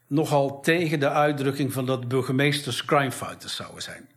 nogal 0.06 0.60
tegen 0.60 1.00
de 1.00 1.10
uitdrukking 1.10 1.72
van 1.72 1.86
dat 1.86 2.08
burgemeesters 2.08 2.84
crimefighters 2.84 3.56
zouden 3.56 3.82
zijn. 3.82 4.08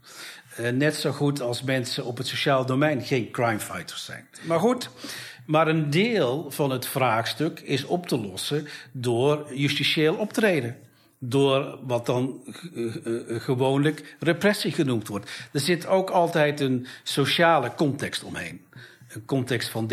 Uh, 0.60 0.70
net 0.70 0.96
zo 0.96 1.12
goed 1.12 1.42
als 1.42 1.64
mensen 1.64 2.06
op 2.06 2.18
het 2.18 2.28
sociaal 2.28 2.66
domein 2.66 3.02
geen 3.02 3.32
crimefighters 3.32 4.06
zijn. 4.06 4.28
Maar 4.42 4.60
goed, 4.60 4.90
maar 5.50 5.68
een 5.68 5.90
deel 5.90 6.52
van 6.52 6.72
het 6.72 6.88
vraagstuk 6.88 7.60
is 7.60 7.86
op 7.86 8.08
te 8.08 8.20
lossen 8.20 8.68
door 8.92 9.46
justitieel 9.54 10.16
optreden 10.16 10.78
door 11.20 11.80
wat 11.84 12.06
dan 12.06 12.42
uh, 12.74 12.96
uh, 13.06 13.42
gewoonlijk 13.42 14.16
repressie 14.20 14.72
genoemd 14.72 15.08
wordt. 15.08 15.32
Er 15.52 15.60
zit 15.60 15.88
ook 15.88 16.10
altijd 16.10 16.60
een 16.60 16.88
sociale 17.04 17.74
context 17.76 18.24
omheen. 18.24 18.62
een 19.14 19.26
context 19.26 19.70
van 19.70 19.88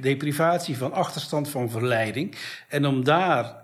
deprivatie, 0.00 0.76
van 0.76 0.92
achterstand, 0.92 1.48
van 1.48 1.70
verleiding. 1.70 2.36
En 2.68 2.86
om 2.86 3.04
daar 3.04 3.54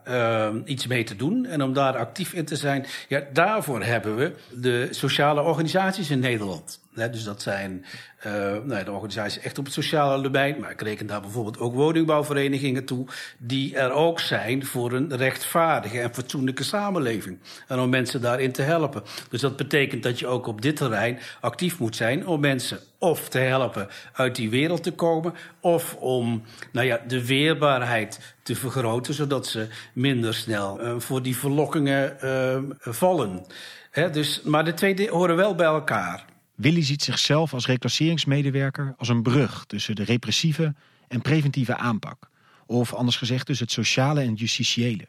iets 0.65 0.87
mee 0.87 1.05
te 1.05 1.17
doen 1.17 1.47
en 1.47 1.63
om 1.63 1.73
daar 1.73 1.97
actief 1.97 2.33
in 2.33 2.45
te 2.45 2.57
zijn, 2.57 2.87
ja, 3.09 3.23
daarvoor 3.33 3.83
hebben 3.83 4.17
we 4.17 4.35
de 4.61 4.89
sociale 4.91 5.43
organisaties 5.43 6.11
in 6.11 6.19
Nederland. 6.19 6.83
Dus 6.95 7.25
dat 7.25 7.43
zijn 7.43 7.85
uh, 8.27 8.33
nou, 8.65 8.85
de 8.85 8.93
organisaties 8.93 9.43
echt 9.43 9.59
op 9.59 9.65
het 9.65 9.75
sociale 9.75 10.23
domein, 10.23 10.61
maar 10.61 10.71
ik 10.71 10.81
reken 10.81 11.07
daar 11.07 11.21
bijvoorbeeld 11.21 11.59
ook 11.59 11.75
woningbouwverenigingen 11.75 12.85
toe, 12.85 13.07
die 13.39 13.77
er 13.77 13.93
ook 13.93 14.21
zijn 14.21 14.67
voor 14.67 14.93
een 14.93 15.17
rechtvaardige 15.17 16.01
en 16.01 16.15
fatsoenlijke 16.15 16.65
samenleving. 16.65 17.39
En 17.69 17.79
om 17.79 17.91
mensen 17.91 18.21
daarin 18.21 18.53
te 18.53 18.63
helpen. 18.63 19.03
Dus 19.31 19.41
dat 19.41 19.57
betekent 19.57 20.03
dat 20.03 20.19
je 20.19 20.27
ook 20.27 20.47
op 20.47 20.63
dit 20.63 20.77
terrein 20.77 21.19
actief 21.41 21.79
moet 21.79 21.97
zijn 21.97 22.27
om 22.27 22.41
mensen 22.41 22.79
of 22.99 23.29
te 23.29 23.39
helpen 23.39 23.89
uit 24.13 24.37
die 24.37 24.51
wereld 24.51 24.83
te 24.83 24.93
komen, 24.93 25.35
of 25.61 25.95
om 25.95 26.43
nou 26.73 26.87
ja, 26.87 27.01
de 27.07 27.27
weerbaarheid 27.27 28.37
te 28.43 28.57
vergroten, 28.57 29.15
zodat 29.15 29.47
ze 29.47 29.69
minder 29.93 30.35
snel 30.35 30.81
uh, 30.81 30.95
voor 30.99 31.23
die 31.23 31.37
verlokkingen 31.37 32.17
uh, 32.25 32.59
vallen. 32.79 33.47
He, 33.91 34.11
dus, 34.11 34.43
maar 34.43 34.65
de 34.65 34.75
twee 34.75 35.11
horen 35.11 35.37
wel 35.37 35.55
bij 35.55 35.67
elkaar. 35.67 36.25
Willy 36.55 36.83
ziet 36.83 37.03
zichzelf 37.03 37.55
als 37.55 37.67
reclasseringsmedewerker 37.67 38.95
als 38.99 39.09
een 39.09 39.23
brug 39.23 39.65
tussen 39.67 39.95
de 39.95 40.05
repressieve 40.05 40.75
en 41.09 41.23
preventieve 41.23 41.77
aanpak. 41.77 42.29
Of 42.67 42.95
anders 42.95 43.17
gezegd 43.17 43.47
tussen 43.47 43.65
het 43.65 43.75
sociale 43.75 44.21
en 44.21 44.31
het 44.31 44.39
justitiële. 44.39 45.09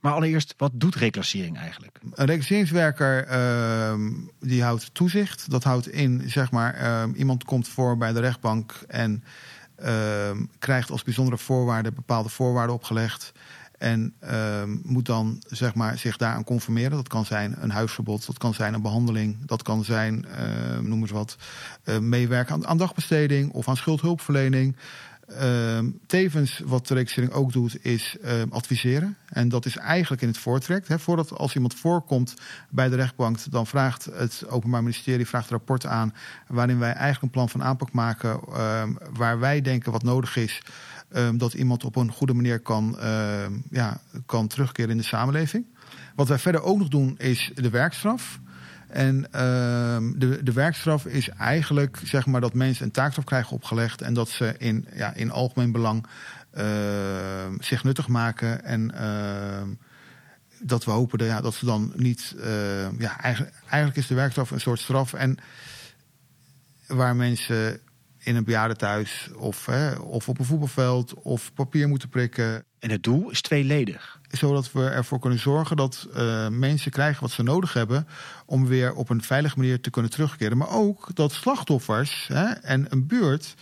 Maar 0.00 0.12
allereerst, 0.12 0.54
wat 0.56 0.70
doet 0.74 0.94
reclassering 0.94 1.58
eigenlijk? 1.58 1.98
Een 2.14 2.26
reclasseringswerker 2.26 3.28
uh, 3.28 3.94
die 4.40 4.62
houdt 4.62 4.94
toezicht. 4.94 5.50
Dat 5.50 5.64
houdt 5.64 5.88
in, 5.88 6.22
zeg 6.26 6.50
maar, 6.50 6.80
uh, 6.80 7.18
iemand 7.18 7.44
komt 7.44 7.68
voor 7.68 7.96
bij 7.96 8.12
de 8.12 8.20
rechtbank 8.20 8.72
en 8.88 9.24
uh, 9.82 10.30
krijgt 10.58 10.90
als 10.90 11.02
bijzondere 11.02 11.38
voorwaarden 11.38 11.94
bepaalde 11.94 12.28
voorwaarden 12.28 12.74
opgelegd. 12.74 13.32
En 13.80 14.14
ehm, 14.18 14.76
moet 14.82 15.06
dan 15.06 15.42
zeg 15.46 15.74
maar, 15.74 15.98
zich 15.98 16.16
daaraan 16.16 16.44
conformeren. 16.44 16.90
Dat 16.90 17.08
kan 17.08 17.26
zijn 17.26 17.56
een 17.60 17.70
huisverbod, 17.70 18.26
dat 18.26 18.38
kan 18.38 18.54
zijn 18.54 18.74
een 18.74 18.82
behandeling, 18.82 19.36
dat 19.46 19.62
kan 19.62 19.84
zijn, 19.84 20.26
noem 20.80 21.00
eens 21.00 21.10
wat, 21.10 21.36
meewerken 22.00 22.54
aan, 22.54 22.66
aan 22.66 22.78
dagbesteding 22.78 23.52
of 23.52 23.68
aan 23.68 23.76
schuldhulpverlening. 23.76 24.76
Uh, 25.32 25.78
tevens 26.06 26.62
wat 26.64 26.86
de 26.86 26.94
reclassering 26.94 27.32
ook 27.32 27.52
doet, 27.52 27.84
is 27.84 28.16
uh, 28.24 28.30
adviseren. 28.50 29.16
En 29.28 29.48
dat 29.48 29.66
is 29.66 29.76
eigenlijk 29.76 30.22
in 30.22 30.28
het 30.28 30.38
voortrekt. 30.38 30.88
Hè. 30.88 30.98
Voordat 30.98 31.32
als 31.32 31.54
iemand 31.54 31.74
voorkomt 31.74 32.34
bij 32.68 32.88
de 32.88 32.96
rechtbank, 32.96 33.38
dan 33.50 33.66
vraagt 33.66 34.04
het 34.04 34.44
Openbaar 34.48 34.82
Ministerie 34.82 35.26
vraagt 35.26 35.50
een 35.50 35.56
rapport 35.56 35.86
aan. 35.86 36.14
waarin 36.46 36.78
wij 36.78 36.92
eigenlijk 36.92 37.22
een 37.22 37.30
plan 37.30 37.48
van 37.48 37.62
aanpak 37.62 37.92
maken. 37.92 38.40
Uh, 38.48 38.82
waar 39.12 39.38
wij 39.38 39.60
denken 39.60 39.92
wat 39.92 40.02
nodig 40.02 40.36
is. 40.36 40.62
Ehm, 41.08 41.36
dat 41.36 41.54
iemand 41.54 41.84
op 41.84 41.96
een 41.96 42.12
goede 42.12 42.34
manier 42.34 42.60
kan, 42.60 42.96
ja, 43.70 44.00
kan 44.26 44.46
terugkeren 44.46 44.90
in 44.90 44.96
de 44.96 45.02
samenleving. 45.02 45.66
Wat 46.14 46.28
wij 46.28 46.38
verder 46.38 46.62
ook 46.62 46.78
nog 46.78 46.88
doen, 46.88 47.14
is 47.18 47.50
de 47.54 47.70
werkstraf. 47.70 48.40
En 48.90 49.16
uh, 49.16 50.18
de, 50.18 50.42
de 50.42 50.52
werkstraf 50.52 51.06
is 51.06 51.28
eigenlijk 51.28 51.98
zeg 52.04 52.26
maar, 52.26 52.40
dat 52.40 52.54
mensen 52.54 52.84
een 52.84 52.90
taakstraf 52.90 53.24
krijgen 53.24 53.52
opgelegd. 53.52 54.02
En 54.02 54.14
dat 54.14 54.28
ze 54.28 54.54
in, 54.58 54.86
ja, 54.94 55.14
in 55.14 55.30
algemeen 55.30 55.72
belang 55.72 56.06
uh, 56.54 56.64
zich 57.58 57.84
nuttig 57.84 58.08
maken. 58.08 58.64
En 58.64 58.92
uh, 58.94 59.62
dat 60.62 60.84
we 60.84 60.90
hopen 60.90 61.18
dat, 61.18 61.28
ja, 61.28 61.40
dat 61.40 61.54
ze 61.54 61.64
dan 61.64 61.92
niet. 61.96 62.34
Ja, 62.98 63.20
eigenlijk, 63.20 63.56
eigenlijk 63.60 63.96
is 63.96 64.06
de 64.06 64.14
werkstraf 64.14 64.50
een 64.50 64.60
soort 64.60 64.80
straf. 64.80 65.12
En 65.12 65.38
waar 66.86 67.16
mensen 67.16 67.80
in 68.18 68.36
een 68.36 68.44
bejaardentehuis 68.44 69.30
of, 69.36 69.66
hè, 69.66 69.94
of 69.94 70.28
op 70.28 70.38
een 70.38 70.44
voetbalveld 70.44 71.14
of 71.14 71.54
papier 71.54 71.88
moeten 71.88 72.08
prikken. 72.08 72.64
En 72.80 72.90
het 72.90 73.02
doel 73.02 73.30
is 73.30 73.40
tweeledig 73.40 74.20
zodat 74.30 74.72
we 74.72 74.88
ervoor 74.88 75.18
kunnen 75.18 75.38
zorgen 75.38 75.76
dat 75.76 76.08
uh, 76.16 76.48
mensen 76.48 76.90
krijgen 76.90 77.22
wat 77.22 77.30
ze 77.30 77.42
nodig 77.42 77.72
hebben 77.72 78.06
om 78.46 78.66
weer 78.66 78.94
op 78.94 79.08
een 79.08 79.22
veilige 79.22 79.58
manier 79.58 79.80
te 79.80 79.90
kunnen 79.90 80.10
terugkeren. 80.10 80.56
Maar 80.56 80.70
ook 80.70 81.14
dat 81.14 81.32
slachtoffers 81.32 82.26
hè, 82.32 82.44
en 82.44 82.86
een 82.88 83.06
buurt 83.06 83.54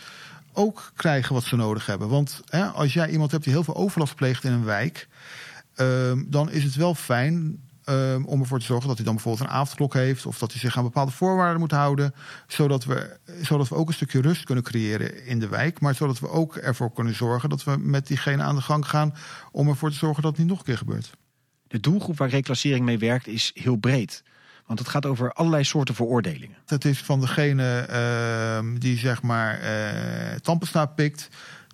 ook 0.53 0.93
krijgen 0.97 1.35
wat 1.35 1.45
ze 1.45 1.57
nodig 1.57 1.87
hebben. 1.87 2.09
Want 2.09 2.41
hè, 2.49 2.65
als 2.65 2.93
jij 2.93 3.11
iemand 3.11 3.31
hebt 3.31 3.45
die 3.45 3.53
heel 3.53 3.65
veel 3.65 3.77
overlast 3.77 4.15
pleegt 4.15 4.45
in 4.45 4.53
een 4.53 4.65
wijk, 4.65 5.09
uh, 5.77 6.13
dan 6.27 6.51
is 6.51 6.65
het 6.65 6.75
wel 6.75 6.95
fijn 6.95 7.68
Um, 7.91 8.25
om 8.25 8.41
ervoor 8.41 8.59
te 8.59 8.65
zorgen 8.65 8.89
dat 8.89 8.97
hij 8.97 9.05
dan 9.05 9.15
bijvoorbeeld 9.15 9.49
een 9.49 9.55
avondklok 9.55 9.95
heeft. 9.95 10.27
Of 10.27 10.39
dat 10.39 10.53
hij 10.53 10.61
zich 10.61 10.77
aan 10.77 10.83
bepaalde 10.83 11.13
voorwaarden 11.13 11.61
moet 11.61 11.71
houden. 11.71 12.15
Zodat 12.47 12.85
we, 12.85 13.19
zodat 13.43 13.69
we 13.69 13.75
ook 13.75 13.89
een 13.89 13.95
stukje 13.95 14.21
rust 14.21 14.45
kunnen 14.45 14.65
creëren 14.65 15.27
in 15.27 15.39
de 15.39 15.49
wijk. 15.49 15.81
Maar 15.81 15.95
zodat 15.95 16.19
we 16.19 16.29
ook 16.29 16.57
ervoor 16.57 16.93
kunnen 16.93 17.15
zorgen 17.15 17.49
dat 17.49 17.65
we 17.65 17.77
met 17.77 18.07
diegene 18.07 18.43
aan 18.43 18.55
de 18.55 18.61
gang 18.61 18.89
gaan. 18.89 19.15
Om 19.53 19.69
ervoor 19.69 19.91
te 19.91 19.97
zorgen 19.97 20.23
dat 20.23 20.31
het 20.31 20.41
niet 20.41 20.49
nog 20.49 20.59
een 20.59 20.65
keer 20.65 20.79
gebeurt. 20.79 21.11
De 21.67 21.81
doelgroep 21.81 22.19
waar 22.19 22.29
reclassering 22.29 22.85
mee 22.85 22.99
werkt 22.99 23.27
is 23.27 23.51
heel 23.55 23.77
breed. 23.77 24.23
Want 24.67 24.79
het 24.79 24.89
gaat 24.89 25.07
over 25.07 25.33
allerlei 25.33 25.65
soorten 25.65 25.95
veroordelingen. 25.95 26.57
Het 26.67 26.85
is 26.85 27.03
van 27.03 27.21
degene 27.21 27.87
uh, 27.91 28.81
die 28.81 28.99
zeg 28.99 29.23
maar 29.23 29.61
uh, 30.65 30.85
pikt 30.95 31.29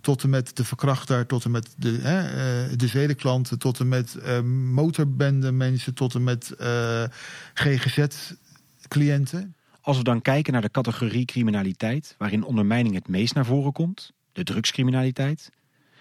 tot 0.05 0.23
en 0.23 0.31
met 0.31 0.57
de 0.57 0.65
verkrachter, 0.65 1.27
tot 1.27 1.45
en 1.45 1.51
met 1.51 1.75
de, 1.77 1.99
hè, 2.03 2.23
uh, 2.23 2.29
de 2.77 2.87
zedenklanten, 2.87 3.59
tot 3.59 3.81
en 3.81 3.89
met 3.89 4.17
uh, 4.19 4.41
motorbende 4.73 5.53
mensen, 5.53 5.95
tot 5.95 6.15
en 6.15 6.25
met 6.25 6.55
uh, 6.61 7.03
eh, 7.03 7.11
GGZ-cliënten. 7.55 9.55
Als 9.81 9.97
we 9.97 10.03
dan 10.03 10.23
kijken 10.23 10.53
naar 10.53 10.63
de 10.63 10.71
categorie 10.71 11.25
criminaliteit, 11.25 12.15
waarin 12.19 12.45
ondermijning 12.45 12.95
het 12.95 13.09
meest 13.09 13.35
naar 13.35 13.47
voren 13.47 13.73
komt, 13.73 14.13
de 14.33 14.43
drugscriminaliteit, 14.43 15.51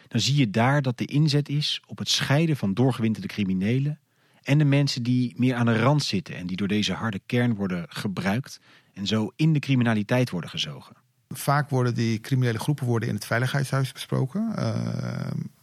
dan 0.08 0.22
zie 0.22 0.36
je 0.36 0.50
daar 0.50 0.82
dat 0.82 0.98
de 0.98 1.06
inzet 1.06 1.50
is 1.50 1.82
op 1.86 1.98
het 1.98 2.10
scheiden 2.10 2.58
van 2.58 2.74
doorgewinterde 2.74 3.28
criminelen 3.28 4.00
en 4.42 4.58
de 4.58 4.66
mensen 4.66 5.04
die 5.04 5.34
meer 5.38 5.56
aan 5.56 5.66
de 5.66 5.80
rand 5.80 6.04
zitten 6.04 6.36
en 6.36 6.48
die 6.48 6.58
door 6.58 6.68
deze 6.68 6.94
harde 6.94 7.22
kern 7.26 7.56
worden 7.56 7.86
gebruikt 7.90 8.60
en 8.94 9.08
zo 9.08 9.32
in 9.36 9.54
de 9.54 9.60
criminaliteit 9.60 10.30
worden 10.30 10.50
gezogen. 10.50 11.03
Vaak 11.34 11.70
worden 11.70 11.94
die 11.94 12.20
criminele 12.20 12.60
groepen 12.60 12.86
worden 12.86 13.10
in 13.10 13.16
het 13.16 13.26
veiligheidshuis 13.26 13.92
besproken. 13.92 14.54
Uh, 14.60 14.76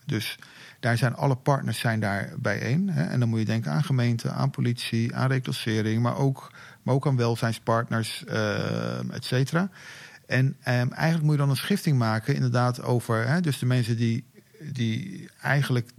dus 0.06 0.38
daar 0.80 0.96
zijn 0.96 1.14
alle 1.14 1.36
partners 1.36 1.78
zijn 1.78 2.00
daar 2.00 2.32
bijeen. 2.38 2.88
Hè. 2.88 3.02
En 3.02 3.20
dan 3.20 3.28
moet 3.28 3.38
je 3.38 3.44
denken 3.44 3.72
aan 3.72 3.84
gemeenten, 3.84 4.34
aan 4.34 4.50
politie, 4.50 5.14
aan 5.14 5.28
reclassering, 5.28 6.02
maar 6.02 6.16
ook, 6.16 6.52
maar 6.82 6.94
ook 6.94 7.06
aan 7.06 7.16
welzijnspartners, 7.16 8.24
uh, 8.28 9.14
et 9.14 9.24
cetera. 9.24 9.70
En 10.26 10.46
um, 10.46 10.92
eigenlijk 10.92 11.22
moet 11.22 11.32
je 11.32 11.40
dan 11.40 11.50
een 11.50 11.56
schifting 11.56 11.98
maken, 11.98 12.34
inderdaad, 12.34 12.82
over 12.82 13.28
hè, 13.28 13.40
dus 13.40 13.58
de 13.58 13.66
mensen 13.66 13.96
die, 13.96 14.24
die 14.72 15.28
eigenlijk 15.40 15.90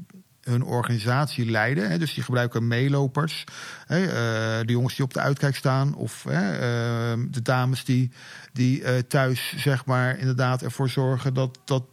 hun 0.42 0.64
organisatie 0.64 1.52
leiden. 1.52 1.90
Hè, 1.90 1.98
dus 1.98 2.14
die 2.14 2.24
gebruiken 2.24 2.68
meelopers. 2.68 3.44
Hè, 3.86 4.02
uh, 4.02 4.66
de 4.66 4.72
jongens 4.72 4.96
die 4.96 5.06
op 5.06 5.14
de 5.14 5.20
uitkijk 5.20 5.56
staan. 5.56 5.96
Of 5.96 6.24
hè, 6.24 6.54
uh, 6.54 7.24
de 7.30 7.42
dames 7.42 7.86
die, 7.86 8.12
die 8.54 8.82
uh, 8.82 8.90
thuis 9.08 9.54
zeg 9.58 9.86
maar 9.86 10.18
inderdaad 10.18 10.62
ervoor 10.62 10.90
zorgen 10.90 11.34
dat, 11.34 11.60
dat, 11.66 11.84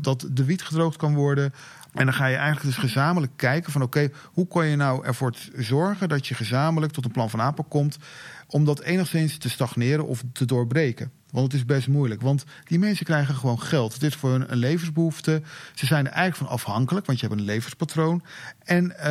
dat 0.00 0.28
de 0.30 0.44
wiet 0.44 0.62
gedroogd 0.62 0.96
kan 0.96 1.14
worden. 1.14 1.52
En 1.92 2.04
dan 2.04 2.14
ga 2.14 2.26
je 2.26 2.36
eigenlijk 2.36 2.66
dus 2.66 2.84
gezamenlijk 2.84 3.32
kijken 3.36 3.72
van 3.72 3.82
oké, 3.82 4.10
hoe 4.24 4.46
kan 4.46 4.66
je 4.66 4.76
nou 4.76 5.04
ervoor 5.04 5.34
zorgen 5.56 6.08
dat 6.08 6.26
je 6.26 6.34
gezamenlijk 6.34 6.92
tot 6.92 7.04
een 7.04 7.10
plan 7.10 7.30
van 7.30 7.40
aanpak 7.40 7.70
komt 7.70 7.98
om 8.46 8.64
dat 8.64 8.80
enigszins 8.80 9.38
te 9.38 9.50
stagneren 9.50 10.06
of 10.06 10.22
te 10.32 10.44
doorbreken. 10.44 11.12
Want 11.30 11.52
het 11.52 11.60
is 11.60 11.66
best 11.66 11.88
moeilijk. 11.88 12.20
Want 12.20 12.44
die 12.64 12.78
mensen 12.78 13.06
krijgen 13.06 13.34
gewoon 13.34 13.60
geld. 13.60 13.92
Het 13.92 14.02
is 14.02 14.14
voor 14.14 14.30
hun 14.30 14.52
een 14.52 14.58
levensbehoefte. 14.58 15.42
Ze 15.74 15.86
zijn 15.86 16.06
er 16.06 16.12
eigenlijk 16.12 16.48
van 16.48 16.58
afhankelijk, 16.58 17.06
want 17.06 17.20
je 17.20 17.26
hebt 17.26 17.38
een 17.38 17.46
levenspatroon. 17.46 18.22
En 18.58 18.84
uh, 18.84 19.02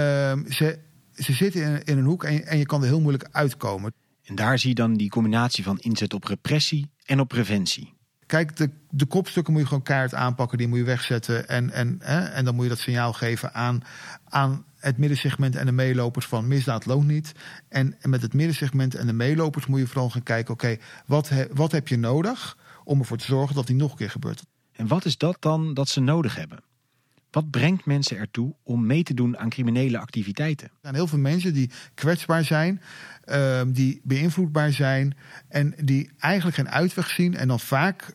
ze, 0.49 0.79
ze 1.13 1.33
zitten 1.33 1.61
in, 1.61 1.83
in 1.83 1.97
een 1.97 2.05
hoek 2.05 2.23
en, 2.23 2.45
en 2.45 2.57
je 2.57 2.65
kan 2.65 2.81
er 2.81 2.87
heel 2.87 3.01
moeilijk 3.01 3.27
uitkomen. 3.31 3.93
En 4.23 4.35
daar 4.35 4.59
zie 4.59 4.69
je 4.69 4.75
dan 4.75 4.93
die 4.93 5.09
combinatie 5.09 5.63
van 5.63 5.79
inzet 5.79 6.13
op 6.13 6.23
repressie 6.23 6.89
en 7.05 7.19
op 7.19 7.27
preventie. 7.27 7.95
Kijk, 8.25 8.55
de, 8.55 8.69
de 8.89 9.05
kopstukken 9.05 9.53
moet 9.53 9.61
je 9.61 9.67
gewoon 9.67 9.83
kaart 9.83 10.13
aanpakken, 10.13 10.57
die 10.57 10.67
moet 10.67 10.77
je 10.77 10.83
wegzetten. 10.83 11.47
En, 11.47 11.71
en, 11.71 11.99
hè, 12.03 12.19
en 12.19 12.45
dan 12.45 12.55
moet 12.55 12.63
je 12.63 12.69
dat 12.69 12.79
signaal 12.79 13.13
geven 13.13 13.53
aan, 13.53 13.81
aan 14.23 14.65
het 14.87 14.97
middensegment 14.97 15.55
en 15.55 15.65
de 15.65 15.71
meelopers 15.71 16.25
van 16.25 16.47
misdaad 16.47 16.85
loont 16.85 17.07
niet. 17.07 17.31
En, 17.69 17.95
en 18.01 18.09
met 18.09 18.21
het 18.21 18.33
middensegment 18.33 18.95
en 18.95 19.07
de 19.07 19.13
meelopers 19.13 19.65
moet 19.65 19.79
je 19.79 19.87
vooral 19.87 20.09
gaan 20.09 20.23
kijken: 20.23 20.53
oké, 20.53 20.77
wat, 21.05 21.31
wat 21.53 21.71
heb 21.71 21.87
je 21.87 21.97
nodig 21.97 22.57
om 22.83 22.99
ervoor 22.99 23.17
te 23.17 23.25
zorgen 23.25 23.55
dat 23.55 23.67
die 23.67 23.75
nog 23.75 23.91
een 23.91 23.97
keer 23.97 24.09
gebeurt? 24.09 24.43
En 24.71 24.87
wat 24.87 25.05
is 25.05 25.17
dat 25.17 25.37
dan 25.39 25.73
dat 25.73 25.89
ze 25.89 25.99
nodig 25.99 26.35
hebben? 26.35 26.59
Wat 27.31 27.49
brengt 27.49 27.85
mensen 27.85 28.17
ertoe 28.17 28.55
om 28.63 28.85
mee 28.85 29.03
te 29.03 29.13
doen 29.13 29.37
aan 29.37 29.49
criminele 29.49 29.97
activiteiten? 29.97 30.67
Er 30.67 30.77
zijn 30.81 30.95
heel 30.95 31.07
veel 31.07 31.19
mensen 31.19 31.53
die 31.53 31.71
kwetsbaar 31.93 32.43
zijn, 32.43 32.81
uh, 33.25 33.61
die 33.67 34.01
beïnvloedbaar 34.03 34.71
zijn 34.71 35.17
en 35.47 35.73
die 35.81 36.11
eigenlijk 36.17 36.55
geen 36.55 36.69
uitweg 36.69 37.09
zien 37.09 37.35
en 37.35 37.47
dan 37.47 37.59
vaak 37.59 38.13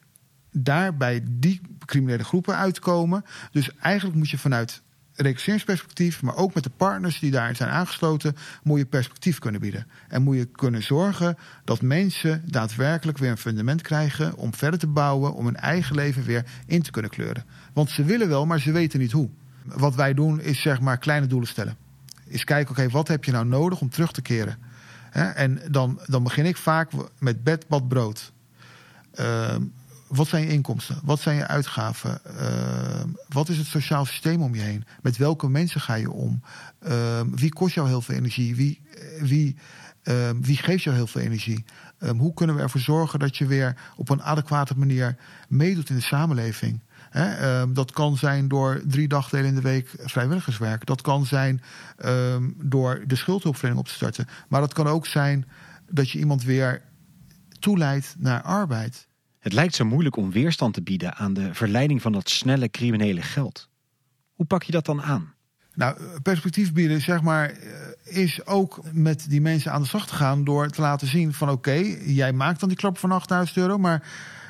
daar 0.50 0.96
bij 0.96 1.22
die 1.30 1.60
criminele 1.84 2.24
groepen 2.24 2.56
uitkomen. 2.56 3.24
Dus 3.50 3.74
eigenlijk 3.76 4.16
moet 4.16 4.30
je 4.30 4.38
vanuit 4.38 4.82
recruteringsperspectief, 5.14 6.22
maar 6.22 6.36
ook 6.36 6.54
met 6.54 6.64
de 6.64 6.70
partners 6.70 7.18
die 7.18 7.30
daarin 7.30 7.56
zijn 7.56 7.70
aangesloten, 7.70 8.36
moet 8.62 8.78
je 8.78 8.86
perspectief 8.86 9.38
kunnen 9.38 9.60
bieden. 9.60 9.86
En 10.08 10.22
moet 10.22 10.36
je 10.36 10.44
kunnen 10.44 10.82
zorgen 10.82 11.36
dat 11.64 11.82
mensen 11.82 12.42
daadwerkelijk 12.46 13.18
weer 13.18 13.30
een 13.30 13.36
fundament 13.36 13.82
krijgen 13.82 14.36
om 14.36 14.54
verder 14.54 14.78
te 14.78 14.86
bouwen, 14.86 15.34
om 15.34 15.44
hun 15.44 15.56
eigen 15.56 15.94
leven 15.94 16.24
weer 16.24 16.44
in 16.66 16.82
te 16.82 16.90
kunnen 16.90 17.10
kleuren. 17.10 17.44
Want 17.72 17.90
ze 17.90 18.04
willen 18.04 18.28
wel, 18.28 18.46
maar 18.46 18.60
ze 18.60 18.72
weten 18.72 18.98
niet 18.98 19.12
hoe. 19.12 19.30
Wat 19.64 19.94
wij 19.94 20.14
doen 20.14 20.40
is 20.40 20.60
zeg 20.60 20.80
maar 20.80 20.98
kleine 20.98 21.26
doelen 21.26 21.48
stellen. 21.48 21.76
Is 22.24 22.44
kijken, 22.44 22.70
oké, 22.70 22.88
wat 22.88 23.08
heb 23.08 23.24
je 23.24 23.32
nou 23.32 23.46
nodig 23.46 23.80
om 23.80 23.90
terug 23.90 24.12
te 24.12 24.22
keren? 24.22 24.70
en 25.12 25.60
dan, 25.70 26.00
dan 26.06 26.22
begin 26.22 26.46
ik 26.46 26.56
vaak 26.56 26.90
met 27.18 27.44
bed, 27.44 27.68
bad, 27.68 27.88
brood. 27.88 28.32
Ehm, 29.14 29.62
wat 30.12 30.28
zijn 30.28 30.42
je 30.42 30.52
inkomsten? 30.52 31.00
Wat 31.04 31.20
zijn 31.20 31.36
je 31.36 31.46
uitgaven? 31.46 32.24
Ehm, 32.24 33.08
wat 33.28 33.48
is 33.48 33.58
het 33.58 33.66
sociaal 33.66 34.04
systeem 34.04 34.42
om 34.42 34.54
je 34.54 34.60
heen? 34.60 34.84
Met 35.02 35.16
welke 35.16 35.48
mensen 35.48 35.80
ga 35.80 35.94
je 35.94 36.10
om? 36.10 36.42
Ehm, 36.80 37.30
wie 37.30 37.52
kost 37.52 37.74
jou 37.74 37.88
heel 37.88 38.00
veel 38.02 38.14
energie? 38.14 38.56
Wie, 38.56 38.80
wie, 39.20 39.56
wie 40.40 40.56
geeft 40.56 40.82
jou 40.82 40.96
heel 40.96 41.06
veel 41.06 41.20
energie? 41.20 41.64
hoe 42.16 42.34
kunnen 42.34 42.56
we 42.56 42.62
ervoor 42.62 42.80
zorgen 42.80 43.18
dat 43.18 43.36
je 43.36 43.46
weer 43.46 43.76
op 43.96 44.08
een 44.08 44.22
adequate 44.22 44.78
manier 44.78 45.16
meedoet 45.48 45.88
in 45.88 45.96
de 45.96 46.02
samenleving? 46.02 46.80
Ehm, 47.12 47.72
dat 47.72 47.92
kan 47.92 48.16
zijn 48.16 48.48
door 48.48 48.80
drie 48.86 49.08
dagdelen 49.08 49.46
in 49.46 49.54
de 49.54 49.60
week 49.60 49.94
vrijwilligerswerk. 49.98 50.86
Dat 50.86 51.00
kan 51.00 51.26
zijn 51.26 51.62
ehm, 51.96 52.50
door 52.56 53.04
de 53.06 53.16
schuldhulpverlening 53.16 53.80
op 53.80 53.88
te 53.88 53.94
starten. 53.94 54.26
Maar 54.48 54.60
dat 54.60 54.72
kan 54.72 54.86
ook 54.86 55.06
zijn 55.06 55.48
dat 55.90 56.10
je 56.10 56.18
iemand 56.18 56.42
weer 56.42 56.82
toeleidt 57.58 58.14
naar 58.18 58.42
arbeid. 58.42 59.08
Het 59.42 59.52
lijkt 59.52 59.74
zo 59.74 59.84
moeilijk 59.84 60.16
om 60.16 60.30
weerstand 60.30 60.74
te 60.74 60.82
bieden 60.82 61.14
aan 61.14 61.34
de 61.34 61.54
verleiding 61.54 62.02
van 62.02 62.12
dat 62.12 62.30
snelle 62.30 62.70
criminele 62.70 63.22
geld. 63.22 63.68
Hoe 64.32 64.46
pak 64.46 64.62
je 64.62 64.72
dat 64.72 64.84
dan 64.84 65.02
aan? 65.02 65.34
Nou, 65.74 65.96
perspectief 66.22 66.72
bieden, 66.72 67.00
zeg 67.00 67.22
maar, 67.22 67.50
eh, 67.50 68.22
is 68.22 68.46
ook 68.46 68.80
met 68.92 69.26
die 69.28 69.40
mensen 69.40 69.72
aan 69.72 69.82
de 69.82 69.88
slag 69.88 70.06
te 70.06 70.14
gaan 70.14 70.44
door 70.44 70.68
te 70.68 70.80
laten 70.80 71.06
zien 71.06 71.32
van 71.32 71.50
oké, 71.50 71.96
jij 72.04 72.32
maakt 72.32 72.60
dan 72.60 72.68
die 72.68 72.78
klap 72.78 72.98
van 72.98 73.12
8000 73.12 73.58
euro, 73.58 73.78
maar 73.78 74.02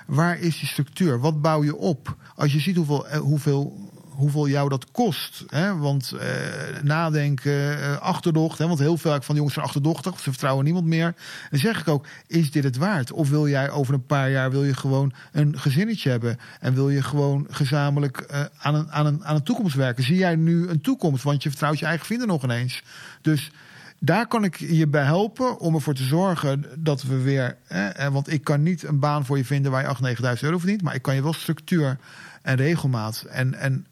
Waar 0.06 0.38
is 0.38 0.58
die 0.58 0.68
structuur? 0.68 1.20
Wat 1.20 1.40
bouw 1.40 1.64
je 1.64 1.76
op? 1.76 2.16
Als 2.34 2.52
je 2.52 2.60
ziet 2.60 2.76
hoeveel, 2.76 3.08
eh, 3.08 3.20
hoeveel, 3.20 3.90
hoeveel 4.14 4.48
jou 4.48 4.68
dat 4.68 4.90
kost. 4.90 5.44
Hè? 5.46 5.76
Want 5.76 6.12
eh, 6.12 6.28
nadenken, 6.82 7.80
eh, 7.80 7.96
achterdocht. 7.96 8.58
Hè? 8.58 8.66
Want 8.66 8.78
heel 8.78 8.96
veel 8.96 9.10
van 9.10 9.22
die 9.26 9.34
jongens 9.34 9.54
zijn 9.54 9.66
achterdochtig. 9.66 10.20
Ze 10.20 10.30
vertrouwen 10.30 10.64
niemand 10.64 10.86
meer. 10.86 11.14
Dan 11.50 11.58
zeg 11.58 11.80
ik 11.80 11.88
ook, 11.88 12.06
is 12.26 12.50
dit 12.50 12.64
het 12.64 12.76
waard? 12.76 13.12
Of 13.12 13.28
wil 13.28 13.48
jij 13.48 13.70
over 13.70 13.94
een 13.94 14.06
paar 14.06 14.30
jaar 14.30 14.50
wil 14.50 14.64
je 14.64 14.74
gewoon 14.74 15.12
een 15.32 15.58
gezinnetje 15.58 16.10
hebben? 16.10 16.38
En 16.60 16.74
wil 16.74 16.90
je 16.90 17.02
gewoon 17.02 17.46
gezamenlijk 17.50 18.18
eh, 18.18 18.44
aan, 18.58 18.74
een, 18.74 18.90
aan, 18.90 19.06
een, 19.06 19.24
aan 19.24 19.34
een 19.34 19.42
toekomst 19.42 19.74
werken? 19.74 20.04
Zie 20.04 20.16
jij 20.16 20.36
nu 20.36 20.68
een 20.68 20.80
toekomst? 20.80 21.22
Want 21.22 21.42
je 21.42 21.48
vertrouwt 21.48 21.78
je 21.78 21.86
eigen 21.86 22.06
vrienden 22.06 22.28
nog 22.28 22.42
ineens. 22.42 22.82
Dus 23.20 23.50
daar 23.98 24.26
kan 24.26 24.44
ik 24.44 24.56
je 24.56 24.86
bij 24.86 25.04
helpen 25.04 25.58
om 25.58 25.74
ervoor 25.74 25.94
te 25.94 26.04
zorgen 26.04 26.64
dat 26.78 27.02
we 27.02 27.16
weer. 27.22 27.56
Hè, 27.66 28.10
want 28.10 28.32
ik 28.32 28.44
kan 28.44 28.62
niet 28.62 28.82
een 28.82 28.98
baan 28.98 29.26
voor 29.26 29.36
je 29.36 29.44
vinden 29.44 29.70
waar 29.70 29.82
je 30.02 30.16
8.000, 30.16 30.20
9.000 30.22 30.40
euro 30.40 30.58
verdient. 30.58 30.82
Maar 30.82 30.94
ik 30.94 31.02
kan 31.02 31.14
je 31.14 31.22
wel 31.22 31.32
structuur 31.32 31.98
en 32.42 32.56
regelmaat. 32.56 33.24
En, 33.30 33.54
en, 33.54 33.86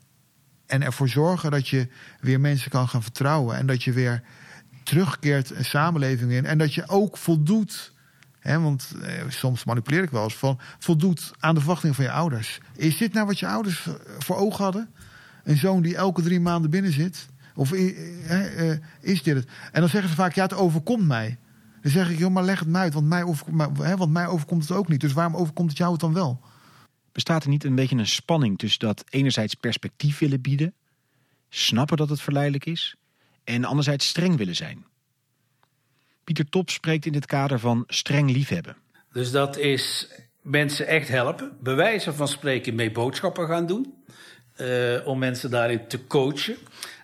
en 0.70 0.82
ervoor 0.82 1.08
zorgen 1.08 1.50
dat 1.50 1.68
je 1.68 1.88
weer 2.20 2.40
mensen 2.40 2.70
kan 2.70 2.88
gaan 2.88 3.02
vertrouwen. 3.02 3.56
En 3.56 3.66
dat 3.66 3.82
je 3.82 3.92
weer 3.92 4.22
terugkeert 4.82 5.50
een 5.50 5.64
samenleving 5.64 6.32
in. 6.32 6.46
En 6.46 6.58
dat 6.58 6.74
je 6.74 6.88
ook 6.88 7.16
voldoet. 7.16 7.92
Hè, 8.38 8.60
want 8.60 8.94
eh, 9.02 9.12
soms 9.28 9.64
manipuleer 9.64 10.02
ik 10.02 10.10
wel 10.10 10.24
eens 10.24 10.36
van. 10.36 10.58
voldoet 10.78 11.32
aan 11.38 11.54
de 11.54 11.60
verwachtingen 11.60 11.94
van 11.94 12.04
je 12.04 12.10
ouders. 12.10 12.60
Is 12.76 12.96
dit 12.96 13.12
nou 13.12 13.26
wat 13.26 13.38
je 13.38 13.46
ouders 13.46 13.88
voor 14.18 14.36
ogen 14.36 14.64
hadden? 14.64 14.90
Een 15.44 15.56
zoon 15.56 15.82
die 15.82 15.96
elke 15.96 16.22
drie 16.22 16.40
maanden 16.40 16.70
binnen 16.70 16.92
zit. 16.92 17.28
Of 17.54 17.72
uh, 17.72 18.78
is 19.00 19.22
dit 19.22 19.36
het? 19.36 19.48
En 19.72 19.80
dan 19.80 19.90
zeggen 19.90 20.10
ze 20.10 20.16
vaak, 20.16 20.34
ja, 20.34 20.42
het 20.42 20.54
overkomt 20.54 21.06
mij. 21.06 21.38
Dan 21.82 21.90
zeg 21.90 22.10
ik, 22.10 22.18
joh, 22.18 22.32
maar 22.32 22.44
leg 22.44 22.58
het 22.58 22.68
mij 22.68 22.80
uit, 22.80 22.94
want 22.94 23.06
mij, 23.06 23.22
overkomt, 23.22 23.78
hè, 23.78 23.96
want 23.96 24.12
mij 24.12 24.26
overkomt 24.26 24.62
het 24.62 24.76
ook 24.76 24.88
niet. 24.88 25.00
Dus 25.00 25.12
waarom 25.12 25.36
overkomt 25.36 25.68
het 25.68 25.78
jou 25.78 25.92
het 25.92 26.00
dan 26.00 26.12
wel? 26.12 26.40
Bestaat 27.12 27.42
er 27.42 27.48
niet 27.48 27.64
een 27.64 27.74
beetje 27.74 27.96
een 27.96 28.06
spanning 28.06 28.58
tussen 28.58 28.80
dat 28.80 29.04
enerzijds 29.08 29.54
perspectief 29.54 30.18
willen 30.18 30.40
bieden, 30.40 30.74
snappen 31.48 31.96
dat 31.96 32.08
het 32.08 32.20
verleidelijk 32.20 32.66
is, 32.66 32.94
en 33.44 33.64
anderzijds 33.64 34.08
streng 34.08 34.36
willen 34.36 34.56
zijn? 34.56 34.84
Pieter 36.24 36.48
Top 36.48 36.70
spreekt 36.70 37.06
in 37.06 37.12
dit 37.12 37.26
kader 37.26 37.58
van 37.58 37.84
streng 37.86 38.30
liefhebben. 38.30 38.76
Dus 39.12 39.30
dat 39.30 39.56
is 39.56 40.08
mensen 40.42 40.86
echt 40.86 41.08
helpen, 41.08 41.56
bewijzen 41.60 42.14
van 42.14 42.28
spreken 42.28 42.74
mee 42.74 42.90
boodschappen 42.90 43.46
gaan 43.46 43.66
doen, 43.66 43.94
uh, 44.60 45.06
om 45.06 45.18
mensen 45.18 45.50
daarin 45.50 45.88
te 45.88 46.06
coachen. 46.06 46.56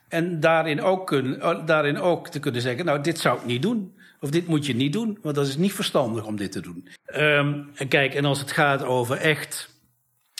En 0.08 0.40
daarin 0.40 0.82
ook, 0.82 1.06
kun, 1.06 1.44
oh, 1.44 1.66
daarin 1.66 1.98
ook 1.98 2.28
te 2.28 2.40
kunnen 2.40 2.60
zeggen, 2.60 2.84
nou, 2.84 3.02
dit 3.02 3.18
zou 3.18 3.38
ik 3.38 3.44
niet 3.44 3.62
doen. 3.62 3.94
Of 4.20 4.30
dit 4.30 4.46
moet 4.46 4.66
je 4.66 4.74
niet 4.74 4.92
doen, 4.92 5.18
want 5.22 5.34
dat 5.34 5.46
is 5.46 5.56
niet 5.56 5.72
verstandig 5.72 6.24
om 6.24 6.36
dit 6.36 6.52
te 6.52 6.60
doen. 6.60 6.88
Um, 7.14 7.70
en 7.74 7.88
kijk, 7.88 8.14
en 8.14 8.24
als 8.24 8.40
het 8.40 8.52
gaat 8.52 8.82
over 8.82 9.16
echt 9.16 9.75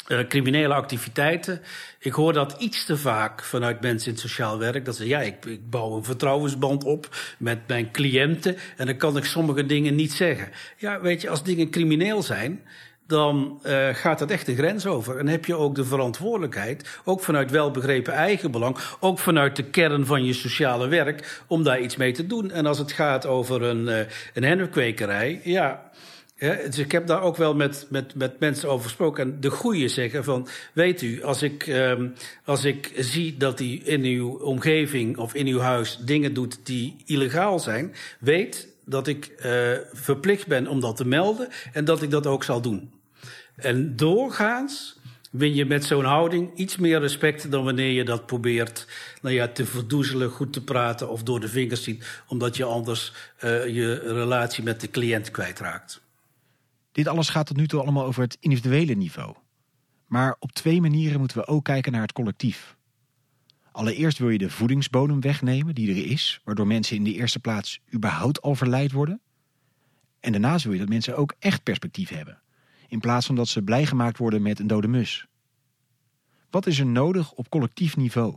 uh, 0.08 0.26
criminele 0.28 0.74
activiteiten. 0.74 1.62
Ik 1.98 2.12
hoor 2.12 2.32
dat 2.32 2.56
iets 2.58 2.84
te 2.84 2.96
vaak 2.96 3.42
vanuit 3.44 3.80
mensen 3.80 4.06
in 4.08 4.12
het 4.12 4.22
sociaal 4.22 4.58
werk. 4.58 4.84
Dat 4.84 4.96
ze, 4.96 5.06
ja, 5.06 5.20
ik, 5.20 5.44
ik 5.44 5.70
bouw 5.70 5.96
een 5.96 6.04
vertrouwensband 6.04 6.84
op 6.84 7.16
met 7.38 7.58
mijn 7.66 7.90
cliënten. 7.90 8.56
En 8.76 8.86
dan 8.86 8.96
kan 8.96 9.16
ik 9.16 9.24
sommige 9.24 9.66
dingen 9.66 9.94
niet 9.94 10.12
zeggen. 10.12 10.48
Ja, 10.76 11.00
weet 11.00 11.20
je, 11.20 11.28
als 11.28 11.42
dingen 11.42 11.70
crimineel 11.70 12.22
zijn 12.22 12.60
dan 13.06 13.60
uh, 13.66 13.88
gaat 13.92 14.18
dat 14.18 14.30
echt 14.30 14.46
de 14.46 14.54
grens 14.54 14.86
over. 14.86 15.18
En 15.18 15.28
heb 15.28 15.44
je 15.44 15.54
ook 15.54 15.74
de 15.74 15.84
verantwoordelijkheid, 15.84 17.00
ook 17.04 17.20
vanuit 17.20 17.50
welbegrepen 17.50 18.12
eigenbelang, 18.12 18.76
ook 19.00 19.18
vanuit 19.18 19.56
de 19.56 19.64
kern 19.64 20.06
van 20.06 20.24
je 20.24 20.32
sociale 20.32 20.88
werk, 20.88 21.42
om 21.46 21.62
daar 21.62 21.80
iets 21.80 21.96
mee 21.96 22.12
te 22.12 22.26
doen. 22.26 22.50
En 22.50 22.66
als 22.66 22.78
het 22.78 22.92
gaat 22.92 23.26
over 23.26 23.62
een, 23.62 23.86
uh, 23.86 23.98
een 24.34 24.44
hennepkwekerij, 24.44 25.40
ja. 25.44 25.90
Ja, 26.38 26.54
dus 26.54 26.78
ik 26.78 26.92
heb 26.92 27.06
daar 27.06 27.22
ook 27.22 27.36
wel 27.36 27.54
met, 27.54 27.86
met, 27.90 28.14
met 28.14 28.38
mensen 28.40 28.68
over 28.68 28.84
gesproken. 28.84 29.24
En 29.24 29.40
de 29.40 29.50
goeie 29.50 29.88
zeggen 29.88 30.24
van, 30.24 30.48
weet 30.72 31.02
u, 31.02 31.22
als 31.22 31.42
ik, 31.42 31.66
um, 31.66 32.14
als 32.44 32.64
ik 32.64 32.92
zie 32.96 33.36
dat 33.36 33.58
hij 33.58 33.68
in 33.68 34.02
uw 34.02 34.38
omgeving 34.38 35.16
of 35.16 35.34
in 35.34 35.46
uw 35.46 35.58
huis 35.58 35.98
dingen 36.04 36.34
doet 36.34 36.58
die 36.62 36.96
illegaal 37.06 37.58
zijn, 37.58 37.94
weet 38.18 38.68
dat 38.84 39.06
ik 39.06 39.30
uh, 39.38 39.78
verplicht 39.92 40.46
ben 40.46 40.66
om 40.66 40.80
dat 40.80 40.96
te 40.96 41.06
melden 41.06 41.48
en 41.72 41.84
dat 41.84 42.02
ik 42.02 42.10
dat 42.10 42.26
ook 42.26 42.44
zal 42.44 42.60
doen. 42.60 42.90
En 43.56 43.96
doorgaans 43.96 44.98
win 45.30 45.54
je 45.54 45.64
met 45.64 45.84
zo'n 45.84 46.04
houding 46.04 46.54
iets 46.54 46.76
meer 46.76 47.00
respect 47.00 47.50
dan 47.50 47.64
wanneer 47.64 47.90
je 47.90 48.04
dat 48.04 48.26
probeert 48.26 48.86
nou 49.22 49.34
ja, 49.34 49.48
te 49.48 49.66
verdoezelen, 49.66 50.30
goed 50.30 50.52
te 50.52 50.64
praten 50.64 51.08
of 51.08 51.22
door 51.22 51.40
de 51.40 51.48
vingers 51.48 51.82
ziet, 51.82 52.22
omdat 52.28 52.56
je 52.56 52.64
anders 52.64 53.12
uh, 53.44 53.66
je 53.66 53.94
relatie 53.94 54.64
met 54.64 54.80
de 54.80 54.90
cliënt 54.90 55.30
kwijtraakt. 55.30 56.04
Dit 56.96 57.06
alles 57.06 57.28
gaat 57.28 57.46
tot 57.46 57.56
nu 57.56 57.66
toe 57.66 57.80
allemaal 57.80 58.04
over 58.04 58.22
het 58.22 58.36
individuele 58.40 58.94
niveau. 58.94 59.34
Maar 60.06 60.36
op 60.38 60.52
twee 60.52 60.80
manieren 60.80 61.18
moeten 61.18 61.38
we 61.38 61.46
ook 61.46 61.64
kijken 61.64 61.92
naar 61.92 62.00
het 62.00 62.12
collectief. 62.12 62.76
Allereerst 63.72 64.18
wil 64.18 64.30
je 64.30 64.38
de 64.38 64.50
voedingsbodem 64.50 65.20
wegnemen 65.20 65.74
die 65.74 65.90
er 65.90 66.10
is, 66.10 66.40
waardoor 66.44 66.66
mensen 66.66 66.96
in 66.96 67.04
de 67.04 67.14
eerste 67.14 67.38
plaats 67.38 67.80
überhaupt 67.94 68.42
al 68.42 68.54
verleid 68.54 68.92
worden. 68.92 69.20
En 70.20 70.32
daarnaast 70.32 70.64
wil 70.64 70.72
je 70.72 70.78
dat 70.78 70.88
mensen 70.88 71.16
ook 71.16 71.34
echt 71.38 71.62
perspectief 71.62 72.08
hebben 72.08 72.40
in 72.88 73.00
plaats 73.00 73.26
van 73.26 73.34
dat 73.34 73.48
ze 73.48 73.62
blij 73.62 73.86
gemaakt 73.86 74.18
worden 74.18 74.42
met 74.42 74.58
een 74.58 74.66
dode 74.66 74.88
mus. 74.88 75.26
Wat 76.50 76.66
is 76.66 76.78
er 76.78 76.86
nodig 76.86 77.32
op 77.32 77.48
collectief 77.48 77.96
niveau? 77.96 78.34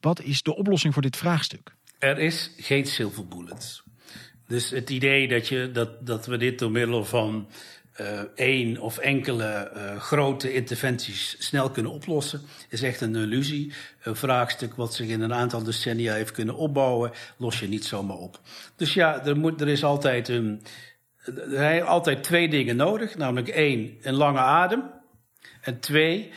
Wat 0.00 0.20
is 0.20 0.42
de 0.42 0.56
oplossing 0.56 0.92
voor 0.92 1.02
dit 1.02 1.16
vraagstuk? 1.16 1.74
Er 1.98 2.18
is 2.18 2.54
geen 2.56 2.86
silver 2.86 3.28
bullets. 3.28 3.82
Dus 4.46 4.70
het 4.70 4.90
idee 4.90 5.28
dat, 5.28 5.48
je, 5.48 5.70
dat, 5.70 6.06
dat 6.06 6.26
we 6.26 6.36
dit 6.36 6.58
door 6.58 6.70
middel 6.70 7.04
van 7.04 7.48
uh, 8.00 8.20
één 8.34 8.80
of 8.80 8.98
enkele 8.98 9.70
uh, 9.76 10.00
grote 10.00 10.52
interventies 10.52 11.36
snel 11.38 11.70
kunnen 11.70 11.92
oplossen, 11.92 12.40
is 12.68 12.82
echt 12.82 13.00
een 13.00 13.16
illusie. 13.16 13.72
Een 14.02 14.16
vraagstuk 14.16 14.74
wat 14.74 14.94
zich 14.94 15.08
in 15.08 15.20
een 15.20 15.34
aantal 15.34 15.62
decennia 15.62 16.14
heeft 16.14 16.32
kunnen 16.32 16.56
opbouwen, 16.56 17.10
los 17.36 17.60
je 17.60 17.68
niet 17.68 17.84
zomaar 17.84 18.16
op. 18.16 18.40
Dus 18.76 18.94
ja, 18.94 19.24
er, 19.24 19.36
moet, 19.36 19.60
er 19.60 19.68
is 19.68 19.84
altijd 19.84 20.28
een, 20.28 20.62
er 21.24 21.50
zijn 21.50 21.82
altijd 21.82 22.22
twee 22.22 22.48
dingen 22.48 22.76
nodig. 22.76 23.16
Namelijk 23.16 23.48
één, 23.48 23.96
een 24.02 24.14
lange 24.14 24.38
adem. 24.38 24.82
En 25.60 25.80
twee, 25.80 26.30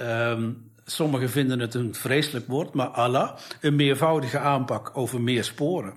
um, 0.00 0.70
sommigen 0.84 1.30
vinden 1.30 1.58
het 1.60 1.74
een 1.74 1.94
vreselijk 1.94 2.46
woord, 2.46 2.74
maar 2.74 2.86
Allah, 2.88 3.36
een 3.60 3.76
meervoudige 3.76 4.38
aanpak 4.38 4.90
over 4.96 5.20
meer 5.20 5.44
sporen. 5.44 5.94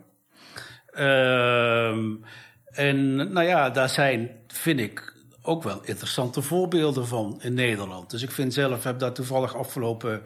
Um, 0.97 2.23
en 2.65 3.15
nou 3.15 3.45
ja, 3.45 3.69
daar 3.69 3.89
zijn, 3.89 4.38
vind 4.53 4.79
ik, 4.79 5.13
ook 5.41 5.63
wel 5.63 5.79
interessante 5.83 6.41
voorbeelden 6.41 7.07
van 7.07 7.39
in 7.41 7.53
Nederland. 7.53 8.09
Dus 8.09 8.21
ik 8.21 8.31
vind 8.31 8.53
zelf, 8.53 8.83
heb 8.83 8.99
daar 8.99 9.13
toevallig 9.13 9.55
afgelopen 9.55 10.21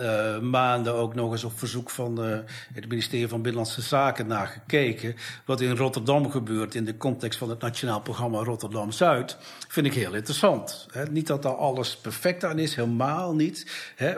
uh, 0.00 0.38
maanden 0.38 0.94
ook 0.94 1.14
nog 1.14 1.32
eens 1.32 1.44
op 1.44 1.58
verzoek 1.58 1.90
van 1.90 2.24
uh, 2.24 2.38
het 2.74 2.88
ministerie 2.88 3.28
van 3.28 3.42
Binnenlandse 3.42 3.82
Zaken 3.82 4.26
naar 4.26 4.46
gekeken. 4.46 5.16
Wat 5.44 5.60
in 5.60 5.76
Rotterdam 5.76 6.30
gebeurt 6.30 6.74
in 6.74 6.84
de 6.84 6.96
context 6.96 7.38
van 7.38 7.50
het 7.50 7.60
Nationaal 7.60 8.00
Programma 8.00 8.38
Rotterdam 8.38 8.92
Zuid. 8.92 9.36
Vind 9.68 9.86
ik 9.86 9.94
heel 9.94 10.14
interessant. 10.14 10.86
Niet 11.10 11.26
dat 11.26 11.42
daar 11.42 11.56
alles 11.56 11.96
perfect 11.96 12.44
aan 12.44 12.58
is, 12.58 12.74
helemaal 12.74 13.34
niet. 13.34 13.70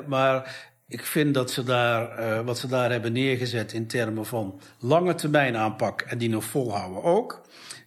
Maar 0.07 0.67
Ik 0.91 1.05
vind 1.05 1.35
dat 1.35 1.51
ze 1.51 1.63
daar, 1.63 2.21
uh, 2.21 2.41
wat 2.41 2.59
ze 2.59 2.67
daar 2.67 2.91
hebben 2.91 3.13
neergezet 3.13 3.73
in 3.73 3.87
termen 3.87 4.27
van 4.27 4.61
lange 4.79 5.15
termijn 5.15 5.57
aanpak 5.57 6.01
en 6.01 6.19
die 6.19 6.29
nog 6.29 6.45
volhouden 6.45 7.03
ook 7.03 7.41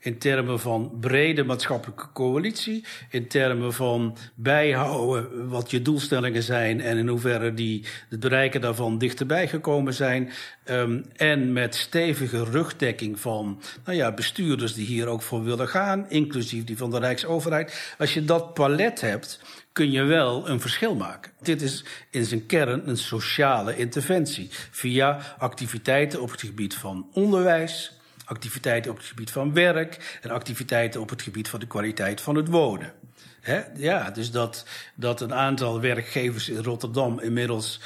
in 0.03 0.17
termen 0.17 0.59
van 0.59 0.91
brede 0.99 1.43
maatschappelijke 1.43 2.07
coalitie, 2.13 2.83
in 3.09 3.27
termen 3.27 3.73
van 3.73 4.17
bijhouden 4.35 5.49
wat 5.49 5.71
je 5.71 5.81
doelstellingen 5.81 6.43
zijn 6.43 6.81
en 6.81 6.97
in 6.97 7.07
hoeverre 7.07 7.53
die 7.53 7.85
het 8.09 8.19
bereiken 8.19 8.61
daarvan 8.61 8.97
dichterbij 8.97 9.47
gekomen 9.47 9.93
zijn. 9.93 10.29
Um, 10.69 11.05
en 11.15 11.53
met 11.53 11.75
stevige 11.75 12.43
rugdekking 12.43 13.19
van 13.19 13.61
nou 13.85 13.97
ja, 13.97 14.11
bestuurders 14.11 14.73
die 14.73 14.85
hier 14.85 15.07
ook 15.07 15.21
voor 15.21 15.43
willen 15.43 15.67
gaan, 15.67 16.09
inclusief 16.09 16.63
die 16.63 16.77
van 16.77 16.91
de 16.91 16.99
Rijksoverheid. 16.99 17.95
Als 17.97 18.13
je 18.13 18.25
dat 18.25 18.53
palet 18.53 19.01
hebt, 19.01 19.39
kun 19.73 19.91
je 19.91 20.03
wel 20.03 20.49
een 20.49 20.59
verschil 20.59 20.95
maken. 20.95 21.31
Dit 21.41 21.61
is 21.61 21.83
in 22.09 22.25
zijn 22.25 22.45
kern 22.45 22.89
een 22.89 22.97
sociale 22.97 23.77
interventie 23.77 24.47
via 24.71 25.35
activiteiten 25.37 26.21
op 26.21 26.31
het 26.31 26.41
gebied 26.41 26.75
van 26.75 27.07
onderwijs, 27.13 28.00
activiteiten 28.31 28.91
op 28.91 28.97
het 28.97 29.05
gebied 29.05 29.31
van 29.31 29.53
werk 29.53 30.19
en 30.21 30.29
activiteiten 30.29 31.01
op 31.01 31.09
het 31.09 31.21
gebied 31.21 31.49
van 31.49 31.59
de 31.59 31.67
kwaliteit 31.67 32.21
van 32.21 32.35
het 32.35 32.47
wonen. 32.47 32.93
He? 33.41 33.61
Ja, 33.75 34.11
dus 34.11 34.31
dat, 34.31 34.65
dat 34.95 35.21
een 35.21 35.33
aantal 35.33 35.81
werkgevers 35.81 36.49
in 36.49 36.63
Rotterdam 36.63 37.19
inmiddels 37.19 37.79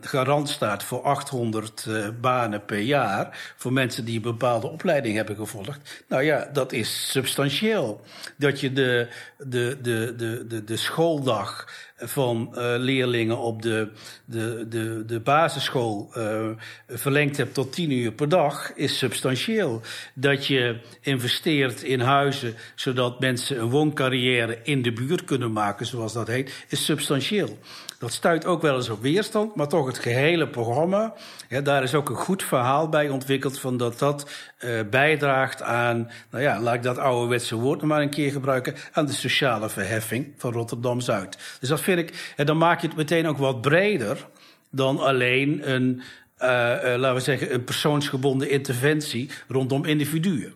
garant 0.00 0.48
staat 0.48 0.84
voor 0.84 1.02
800 1.02 1.84
uh, 1.88 2.06
eh, 2.06 2.14
banen 2.20 2.64
per 2.64 2.78
jaar. 2.78 3.54
Voor 3.56 3.72
mensen 3.72 4.04
die 4.04 4.16
een 4.16 4.22
bepaalde 4.22 4.66
opleiding 4.66 5.16
hebben 5.16 5.36
gevolgd. 5.36 6.04
Nou 6.08 6.22
ja, 6.22 6.48
dat 6.52 6.72
is 6.72 7.10
substantieel. 7.10 8.00
Dat 8.36 8.60
je 8.60 8.72
de, 8.72 9.08
de, 9.38 9.78
de, 9.82 10.14
de, 10.16 10.46
de, 10.46 10.64
de 10.64 10.76
schooldag 10.76 11.66
van 11.96 12.48
uh, 12.50 12.74
leerlingen 12.76 13.38
op 13.38 13.62
de, 13.62 13.88
de, 14.24 14.66
de, 14.68 15.04
de 15.06 15.20
basisschool 15.20 16.10
uh, 16.16 16.48
verlengd 16.88 17.36
hebt 17.36 17.54
tot 17.54 17.72
tien 17.72 17.90
uur 17.90 18.12
per 18.12 18.28
dag, 18.28 18.72
is 18.74 18.98
substantieel. 18.98 19.80
Dat 20.14 20.46
je 20.46 20.80
investeert 21.00 21.82
in 21.82 22.00
huizen 22.00 22.54
zodat 22.74 23.20
mensen 23.20 23.60
een 23.60 23.70
wooncarrière 23.70 24.58
in 24.62 24.82
de 24.82 24.92
buurt 24.92 25.24
kunnen 25.24 25.52
maken, 25.52 25.86
zoals 25.86 26.12
dat 26.12 26.26
heet, 26.26 26.64
is 26.68 26.84
substantieel. 26.84 27.58
Dat 27.98 28.12
stuit 28.12 28.46
ook 28.46 28.62
wel 28.62 28.76
eens 28.76 28.88
op 28.88 29.02
weerstand, 29.02 29.54
maar 29.54 29.68
toch 29.68 29.86
het 29.86 29.98
gehele 29.98 30.48
programma. 30.48 31.14
Ja, 31.48 31.60
daar 31.60 31.82
is 31.82 31.94
ook 31.94 32.08
een 32.08 32.16
goed 32.16 32.42
verhaal 32.42 32.88
bij 32.88 33.08
ontwikkeld 33.08 33.60
van 33.60 33.76
dat 33.76 33.98
dat 33.98 34.30
uh, 34.60 34.80
bijdraagt 34.90 35.62
aan, 35.62 36.10
nou 36.30 36.42
ja, 36.42 36.60
laat 36.60 36.74
ik 36.74 36.82
dat 36.82 36.98
ouderwetse 36.98 37.54
woord 37.54 37.80
nog 37.80 37.88
maar 37.88 38.02
een 38.02 38.10
keer 38.10 38.30
gebruiken, 38.30 38.74
aan 38.92 39.06
de 39.06 39.12
sociale 39.12 39.68
verheffing 39.68 40.34
van 40.36 40.52
Rotterdam-Zuid. 40.52 41.38
Dus 41.60 41.68
dat 41.68 41.80
vind 41.80 41.98
ik, 41.98 42.32
en 42.36 42.46
dan 42.46 42.58
maak 42.58 42.80
je 42.80 42.86
het 42.86 42.96
meteen 42.96 43.26
ook 43.26 43.38
wat 43.38 43.60
breder 43.60 44.26
dan 44.70 44.98
alleen 44.98 45.70
een, 45.70 46.02
uh, 46.38 46.48
uh, 46.48 46.80
laten 46.82 47.14
we 47.14 47.20
zeggen, 47.20 47.54
een 47.54 47.64
persoonsgebonden 47.64 48.50
interventie 48.50 49.30
rondom 49.48 49.84
individuen. 49.84 50.54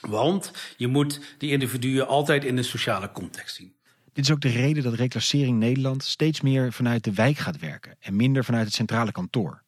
Want 0.00 0.52
je 0.76 0.86
moet 0.86 1.20
die 1.38 1.50
individuen 1.50 2.06
altijd 2.06 2.44
in 2.44 2.56
een 2.56 2.64
sociale 2.64 3.12
context 3.12 3.56
zien. 3.56 3.77
Dit 4.18 4.26
is 4.26 4.32
ook 4.32 4.40
de 4.40 4.48
reden 4.48 4.82
dat 4.82 4.94
reclassering 4.94 5.58
Nederland 5.58 6.04
steeds 6.04 6.40
meer 6.40 6.72
vanuit 6.72 7.04
de 7.04 7.12
wijk 7.12 7.38
gaat 7.38 7.58
werken 7.58 7.96
en 8.00 8.16
minder 8.16 8.44
vanuit 8.44 8.64
het 8.64 8.74
centrale 8.74 9.12
kantoor. 9.12 9.62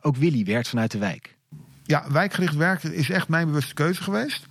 Ook 0.00 0.16
Willy 0.16 0.44
werkt 0.44 0.68
vanuit 0.68 0.90
de 0.90 0.98
wijk. 0.98 1.36
Ja, 1.84 2.10
wijkgericht 2.10 2.54
werken 2.54 2.94
is 2.94 3.10
echt 3.10 3.28
mijn 3.28 3.46
bewuste 3.46 3.74
keuze 3.74 4.02
geweest. 4.02 4.46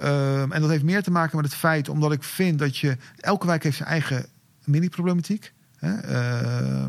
Uh, 0.00 0.40
en 0.40 0.60
dat 0.60 0.70
heeft 0.70 0.82
meer 0.82 1.02
te 1.02 1.10
maken 1.10 1.36
met 1.36 1.44
het 1.44 1.54
feit 1.54 1.88
omdat 1.88 2.12
ik 2.12 2.22
vind 2.22 2.58
dat 2.58 2.76
je. 2.76 2.96
Elke 3.16 3.46
wijk 3.46 3.62
heeft 3.62 3.76
zijn 3.76 3.88
eigen 3.88 4.26
mini-problematiek. 4.64 5.52
Uh, 5.80 6.86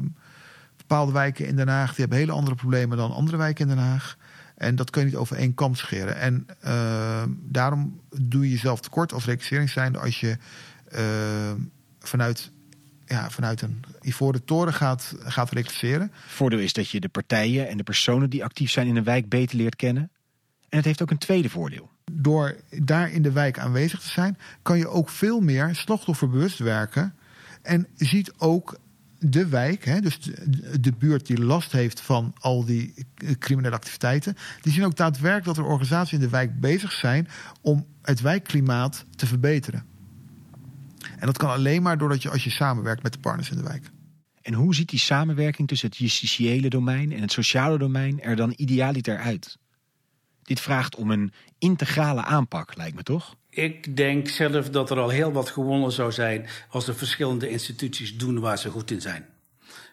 bepaalde 0.78 1.12
wijken 1.12 1.48
in 1.48 1.56
Den 1.56 1.68
Haag 1.68 1.90
die 1.90 2.00
hebben 2.00 2.18
hele 2.18 2.32
andere 2.32 2.56
problemen 2.56 2.98
dan 2.98 3.12
andere 3.12 3.38
wijken 3.38 3.70
in 3.70 3.76
Den 3.76 3.86
Haag. 3.86 4.18
En 4.56 4.76
dat 4.76 4.90
kun 4.90 5.02
je 5.02 5.08
niet 5.08 5.18
over 5.18 5.36
één 5.36 5.54
kam 5.54 5.76
scheren. 5.76 6.18
En 6.18 6.46
uh, 6.66 7.24
daarom 7.40 8.02
doe 8.22 8.44
je 8.44 8.52
jezelf 8.52 8.80
tekort 8.80 9.14
als 9.14 9.26
reclassering 9.26 9.70
zijnde 9.70 10.00
als 10.00 10.20
je 10.20 10.38
ehm, 10.90 11.58
vanuit, 12.08 12.52
ja, 13.06 13.30
vanuit 13.30 13.62
een 13.62 13.80
ivoren 14.02 14.46
toren 14.46 14.74
gaat, 14.74 15.16
gaat 15.20 15.52
reclasseren. 15.52 16.12
Voordeel 16.28 16.60
is 16.60 16.74
dat 16.74 16.90
je 16.90 17.00
de 17.00 17.10
partijen 17.10 17.68
en 17.68 17.78
de 17.78 17.84
personen 17.84 18.30
die 18.30 18.44
actief 18.44 18.72
zijn 18.72 18.88
in 18.88 18.96
een 18.96 19.04
wijk 19.04 19.30
beter 19.30 19.58
leert 19.58 19.76
kennen. 19.76 20.12
En 20.70 20.78
het 20.78 20.86
heeft 20.86 21.02
ook 21.02 21.12
een 21.12 21.18
tweede 21.18 21.50
voordeel. 21.50 21.90
Door 22.12 22.56
daar 22.70 23.12
in 23.12 23.22
de 23.22 23.32
wijk 23.32 23.60
aanwezig 23.60 24.00
te 24.00 24.10
zijn, 24.10 24.38
kan 24.62 24.78
je 24.78 24.88
ook 24.88 25.10
veel 25.10 25.40
meer 25.40 25.76
slachtofferbewust 25.76 26.60
werken. 26.60 27.16
En 27.62 27.88
ziet 27.96 28.34
ook 28.38 28.80
de 29.20 29.48
wijk, 29.48 29.86
hè, 29.86 30.00
dus 30.00 30.20
de, 30.20 30.80
de, 30.80 30.92
buurt 30.92 31.26
die 31.26 31.44
last 31.44 31.72
heeft 31.72 32.02
van 32.02 32.34
al 32.40 32.66
die 32.66 32.94
criminele 33.40 33.76
activiteiten, 33.76 34.36
die 34.62 34.74
zien 34.74 34.86
ook 34.86 34.96
daadwerkelijk 34.96 35.46
dat 35.46 35.58
er 35.58 35.72
organisaties 35.72 36.14
in 36.14 36.20
de 36.20 36.30
wijk 36.30 36.60
bezig 36.60 36.92
zijn 36.92 37.28
om 37.62 37.86
het 38.02 38.22
wijkklimaat 38.22 39.06
te 39.16 39.26
verbeteren. 39.26 39.86
En 41.20 41.26
dat 41.26 41.38
kan 41.38 41.50
alleen 41.50 41.82
maar 41.82 41.98
doordat 41.98 42.22
je 42.22 42.30
als 42.30 42.44
je 42.44 42.50
samenwerkt 42.50 43.04
met 43.04 43.14
de 43.14 43.20
partners 43.20 43.50
in 43.50 43.58
de 43.58 43.64
wijk. 43.64 43.90
En 44.42 44.54
hoe 44.54 44.76
ziet 44.76 44.90
die 44.90 45.00
samenwerking 45.00 45.68
tussen 45.68 45.90
het 45.90 45.98
justitiële 45.98 46.70
domein 46.70 47.12
en 47.12 47.22
het 47.22 47.32
sociale 47.32 47.78
domein 47.78 48.22
er 48.22 48.36
dan 48.36 48.54
idealiter 48.56 49.18
uit? 49.18 49.58
Dit 50.44 50.60
vraagt 50.60 50.96
om 50.96 51.12
een 51.12 51.34
integrale 51.58 52.24
aanpak, 52.24 52.76
lijkt 52.76 52.96
me 52.96 53.04
toch? 53.04 53.36
Ik 53.50 53.98
denk 53.98 54.28
zelf 54.28 54.70
dat 54.70 54.90
er 54.90 55.00
al 55.00 55.10
heel 55.10 55.32
wat 55.32 55.50
gewonnen 55.50 55.92
zou 55.92 56.12
zijn 56.12 56.48
als 56.70 56.86
de 56.86 56.94
verschillende 56.94 57.50
instituties 57.50 58.18
doen 58.18 58.40
waar 58.40 58.58
ze 58.58 58.70
goed 58.70 58.92
in 58.92 59.02
zijn. 59.02 59.26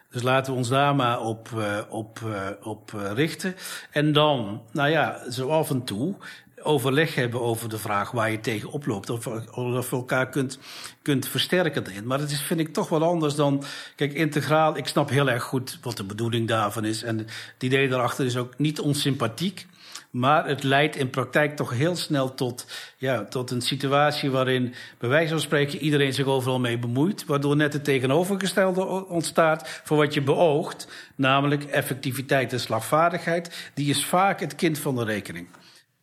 Dus 0.09 0.21
laten 0.21 0.51
we 0.51 0.57
ons 0.57 0.69
daar 0.69 0.95
maar 0.95 1.21
op, 1.21 1.49
uh, 1.55 1.79
op, 1.89 2.19
uh, 2.25 2.47
op 2.61 2.91
uh, 2.95 3.11
richten. 3.13 3.55
En 3.91 4.13
dan, 4.13 4.61
nou 4.71 4.89
ja, 4.89 5.31
zo 5.31 5.49
af 5.49 5.69
en 5.69 5.83
toe 5.83 6.15
overleg 6.63 7.15
hebben 7.15 7.41
over 7.41 7.69
de 7.69 7.77
vraag 7.77 8.11
waar 8.11 8.31
je 8.31 8.39
tegen 8.39 8.71
oploopt. 8.71 9.09
Of, 9.09 9.27
of 9.55 9.91
elkaar 9.91 10.29
kunt, 10.29 10.59
kunt 11.01 11.27
versterken 11.27 11.87
erin. 11.87 12.07
Maar 12.07 12.19
het 12.19 12.31
is, 12.31 12.41
vind 12.41 12.59
ik 12.59 12.73
toch 12.73 12.89
wel 12.89 13.03
anders 13.03 13.35
dan. 13.35 13.63
Kijk, 13.95 14.13
integraal, 14.13 14.77
ik 14.77 14.87
snap 14.87 15.09
heel 15.09 15.29
erg 15.29 15.43
goed 15.43 15.79
wat 15.81 15.97
de 15.97 16.03
bedoeling 16.03 16.47
daarvan 16.47 16.85
is. 16.85 17.03
En 17.03 17.17
het 17.17 17.29
idee 17.59 17.89
daarachter 17.89 18.25
is 18.25 18.37
ook 18.37 18.57
niet 18.57 18.79
onsympathiek. 18.79 19.67
Maar 20.11 20.47
het 20.47 20.63
leidt 20.63 20.95
in 20.95 21.09
praktijk 21.09 21.55
toch 21.55 21.71
heel 21.71 21.95
snel 21.95 22.33
tot, 22.33 22.65
ja, 22.97 23.23
tot 23.23 23.51
een 23.51 23.61
situatie 23.61 24.31
waarin, 24.31 24.73
bij 24.97 25.09
wijze 25.09 25.31
van 25.31 25.39
spreken, 25.39 25.79
iedereen 25.79 26.13
zich 26.13 26.25
overal 26.25 26.59
mee 26.59 26.79
bemoeit. 26.79 27.25
Waardoor 27.25 27.55
net 27.55 27.73
het 27.73 27.83
tegenovergestelde 27.83 29.07
ontstaat 29.07 29.81
voor 29.83 29.97
wat 29.97 30.13
je 30.13 30.21
beoogt. 30.21 30.87
Namelijk 31.15 31.63
effectiviteit 31.63 32.53
en 32.53 32.59
slagvaardigheid. 32.59 33.71
Die 33.73 33.89
is 33.89 34.05
vaak 34.05 34.39
het 34.39 34.55
kind 34.55 34.79
van 34.79 34.95
de 34.95 35.03
rekening. 35.03 35.47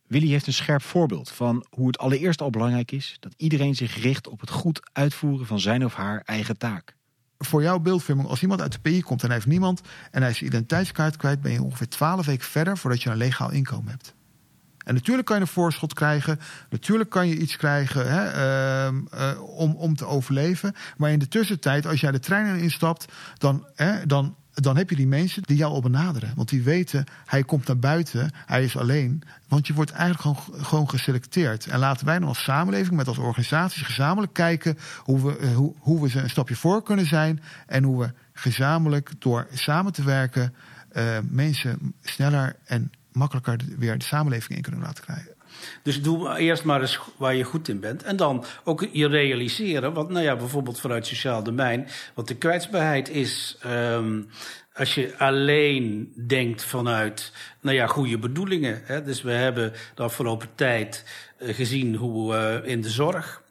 Willy 0.08 0.28
heeft 0.28 0.46
een 0.46 0.52
scherp 0.52 0.82
voorbeeld 0.82 1.30
van 1.30 1.66
hoe 1.70 1.86
het 1.86 1.98
allereerst 1.98 2.40
al 2.40 2.50
belangrijk 2.50 2.92
is 2.92 3.16
dat 3.20 3.34
iedereen 3.36 3.74
zich 3.74 4.02
richt 4.02 4.28
op 4.28 4.40
het 4.40 4.50
goed 4.50 4.80
uitvoeren 4.92 5.46
van 5.46 5.60
zijn 5.60 5.84
of 5.84 5.94
haar 5.94 6.22
eigen 6.24 6.58
taak. 6.58 6.96
Voor 7.38 7.62
jouw 7.62 7.78
beeldvorming, 7.78 8.28
als 8.28 8.42
iemand 8.42 8.60
uit 8.60 8.72
de 8.72 8.78
PI 8.78 9.02
komt 9.02 9.20
en 9.20 9.26
hij 9.26 9.36
heeft 9.36 9.48
niemand 9.48 9.80
en 10.10 10.20
hij 10.20 10.30
is 10.30 10.36
zijn 10.38 10.50
identiteitskaart 10.50 11.16
kwijt, 11.16 11.40
ben 11.40 11.52
je 11.52 11.62
ongeveer 11.62 11.88
12 11.88 12.26
weken 12.26 12.46
verder 12.46 12.78
voordat 12.78 13.02
je 13.02 13.10
een 13.10 13.16
legaal 13.16 13.50
inkomen 13.50 13.90
hebt. 13.90 14.14
En 14.88 14.94
natuurlijk 14.94 15.26
kan 15.26 15.36
je 15.36 15.42
een 15.42 15.48
voorschot 15.48 15.94
krijgen. 15.94 16.40
Natuurlijk 16.70 17.10
kan 17.10 17.28
je 17.28 17.36
iets 17.36 17.56
krijgen 17.56 18.10
hè, 18.10 18.24
uh, 18.88 18.94
uh, 19.14 19.42
om, 19.42 19.74
om 19.74 19.96
te 19.96 20.06
overleven. 20.06 20.74
Maar 20.96 21.10
in 21.10 21.18
de 21.18 21.28
tussentijd, 21.28 21.86
als 21.86 22.00
jij 22.00 22.10
de 22.10 22.18
trein 22.18 22.58
instapt, 22.58 23.12
dan, 23.38 23.66
hè, 23.74 24.06
dan 24.06 24.36
dan 24.62 24.76
heb 24.76 24.90
je 24.90 24.96
die 24.96 25.06
mensen 25.06 25.42
die 25.42 25.56
jou 25.56 25.72
al 25.72 25.80
benaderen. 25.80 26.32
Want 26.36 26.48
die 26.48 26.62
weten, 26.62 27.04
hij 27.24 27.44
komt 27.44 27.66
naar 27.66 27.78
buiten, 27.78 28.30
hij 28.46 28.64
is 28.64 28.76
alleen. 28.76 29.22
Want 29.48 29.66
je 29.66 29.74
wordt 29.74 29.90
eigenlijk 29.90 30.20
gewoon, 30.20 30.64
gewoon 30.64 30.90
geselecteerd. 30.90 31.66
En 31.66 31.78
laten 31.78 32.06
wij 32.06 32.18
dan 32.18 32.28
als 32.28 32.42
samenleving, 32.42 32.96
met 32.96 33.08
als 33.08 33.18
organisaties 33.18 33.82
gezamenlijk 33.82 34.32
kijken 34.32 34.78
hoe 34.98 35.22
we, 35.22 35.36
eh, 35.36 35.54
hoe, 35.54 35.74
hoe 35.78 36.02
we 36.02 36.08
ze 36.08 36.20
een 36.20 36.30
stapje 36.30 36.56
voor 36.56 36.82
kunnen 36.82 37.06
zijn. 37.06 37.42
En 37.66 37.84
hoe 37.84 38.00
we 38.02 38.12
gezamenlijk 38.32 39.12
door 39.18 39.46
samen 39.52 39.92
te 39.92 40.02
werken 40.02 40.54
uh, 40.92 41.18
mensen 41.28 41.94
sneller 42.02 42.56
en 42.64 42.90
makkelijker 43.12 43.60
weer 43.78 43.98
de 43.98 44.04
samenleving 44.04 44.56
in 44.56 44.62
kunnen 44.62 44.80
laten 44.80 45.04
krijgen. 45.04 45.37
Dus 45.82 46.02
doe 46.02 46.38
eerst 46.38 46.64
maar 46.64 46.80
eens 46.80 47.00
waar 47.16 47.34
je 47.34 47.44
goed 47.44 47.68
in 47.68 47.80
bent. 47.80 48.02
En 48.02 48.16
dan 48.16 48.44
ook 48.64 48.86
je 48.92 49.08
realiseren. 49.08 49.92
Want 49.92 50.08
nou 50.08 50.24
ja, 50.24 50.36
bijvoorbeeld 50.36 50.80
vanuit 50.80 51.06
sociaal 51.06 51.42
domein. 51.42 51.88
Wat 52.14 52.28
de 52.28 52.36
kwetsbaarheid 52.36 53.08
is. 53.08 53.58
Um, 53.66 54.28
als 54.78 54.94
je 54.94 55.14
alleen 55.18 56.12
denkt 56.26 56.64
vanuit 56.64 57.32
nou 57.60 57.76
ja, 57.76 57.86
goede 57.86 58.18
bedoelingen. 58.18 58.80
Hè? 58.84 59.02
Dus 59.02 59.22
we 59.22 59.30
hebben 59.30 59.72
de 59.94 60.02
afgelopen 60.02 60.48
tijd 60.54 61.04
uh, 61.38 61.54
gezien 61.54 61.94
hoe 61.94 62.34
uh, 62.34 62.70
in 62.70 62.80
de 62.80 62.90
zorg 62.90 63.42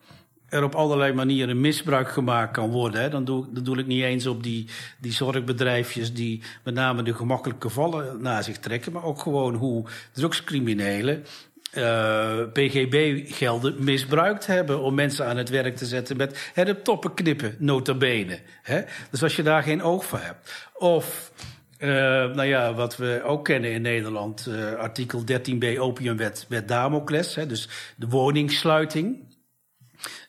er 0.50 0.64
op 0.64 0.76
allerlei 0.76 1.14
manieren 1.14 1.62
misbruik 1.62 2.10
gemaakt 2.10 2.52
kan 2.52 2.70
worden. 2.70 3.02
Hè. 3.02 3.10
Dan 3.10 3.26
doe, 3.26 3.46
dat 3.50 3.66
doe 3.66 3.78
ik 3.78 3.86
niet 3.86 4.04
eens 4.04 4.26
op 4.26 4.44
die, 4.44 4.68
die 5.00 5.12
zorgbedrijfjes 5.12 6.14
die 6.14 6.42
met 6.64 6.74
name 6.74 7.04
de 7.04 7.14
gemakkelijke 7.14 7.70
vallen 7.70 8.22
naar 8.22 8.44
zich 8.44 8.58
trekken, 8.58 8.92
maar 8.92 9.04
ook 9.04 9.22
gewoon 9.22 9.56
hoe 9.56 9.86
drugscriminelen 10.12 11.26
uh, 11.74 12.40
PGB-gelden 12.54 13.84
misbruikt 13.84 14.46
hebben 14.46 14.82
om 14.82 14.94
mensen 14.94 15.26
aan 15.26 15.38
het 15.38 15.50
werk 15.50 15.76
te 15.76 15.86
zetten 15.86 16.18
met 16.18 16.52
het 16.54 16.70
op 16.70 16.84
toppen 16.84 17.14
knippen, 17.14 17.56
nota 17.60 17.94
bene. 17.94 18.40
Hè? 18.62 18.82
Dus 19.12 19.24
als 19.24 19.36
je 19.36 19.44
daar 19.44 19.64
geen 19.64 19.82
oog 19.82 20.06
voor 20.06 20.20
hebt. 20.20 20.70
Of, 20.74 21.32
uh, 21.80 21.90
nou 21.90 22.44
ja, 22.44 22.74
wat 22.74 22.98
we 22.98 23.22
ook 23.24 23.46
kennen 23.46 23.72
in 23.72 23.82
Nederland, 23.82 24.46
uh, 24.50 24.74
artikel 24.74 25.24
13b 25.32 25.78
opiumwet 25.80 26.46
met 26.50 26.68
Damocles, 26.68 27.36
hè? 27.36 27.46
dus 27.46 27.70
de 27.96 28.08
woningssluiting. 28.08 29.26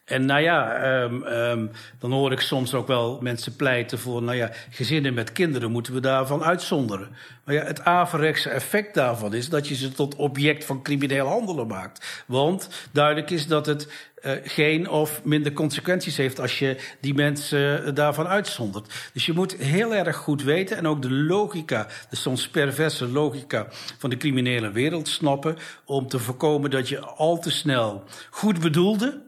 En 0.09 0.25
nou 0.25 0.41
ja, 0.41 0.85
um, 1.03 1.23
um, 1.23 1.71
dan 1.99 2.13
hoor 2.13 2.33
ik 2.33 2.41
soms 2.41 2.75
ook 2.75 2.87
wel 2.87 3.19
mensen 3.21 3.57
pleiten 3.57 3.99
voor, 3.99 4.23
nou 4.23 4.37
ja, 4.37 4.51
gezinnen 4.71 5.15
met 5.15 5.33
kinderen 5.33 5.71
moeten 5.71 5.95
we 5.95 6.01
daarvan 6.01 6.45
uitzonderen. 6.45 7.09
Maar 7.45 7.55
ja, 7.55 7.65
het 7.65 7.85
averechtse 7.85 8.51
effect 8.51 8.95
daarvan 8.95 9.35
is 9.35 9.49
dat 9.49 9.69
je 9.69 9.75
ze 9.75 9.93
tot 9.93 10.17
object 10.17 10.65
van 10.65 10.83
crimineel 10.83 11.27
handelen 11.27 11.67
maakt. 11.67 12.25
Want 12.27 12.69
duidelijk 12.93 13.31
is 13.31 13.47
dat 13.47 13.67
het 13.67 13.89
uh, 14.23 14.33
geen 14.43 14.89
of 14.89 15.25
minder 15.25 15.53
consequenties 15.53 16.17
heeft 16.17 16.41
als 16.41 16.59
je 16.59 16.77
die 17.01 17.15
mensen 17.15 17.95
daarvan 17.95 18.27
uitzondert. 18.27 19.11
Dus 19.13 19.27
je 19.27 19.33
moet 19.33 19.57
heel 19.57 19.95
erg 19.95 20.17
goed 20.17 20.43
weten 20.43 20.77
en 20.77 20.87
ook 20.87 21.03
de 21.03 21.13
logica, 21.13 21.87
de 22.11 22.17
soms 22.17 22.49
perverse 22.49 23.09
logica 23.09 23.67
van 23.99 24.11
de 24.11 24.17
criminele 24.17 24.71
wereld 24.71 25.09
snappen 25.09 25.57
om 25.85 26.09
te 26.09 26.19
voorkomen 26.19 26.71
dat 26.71 26.89
je 26.89 27.01
al 27.01 27.39
te 27.39 27.51
snel 27.51 28.05
goed 28.31 28.61
bedoelde 28.61 29.27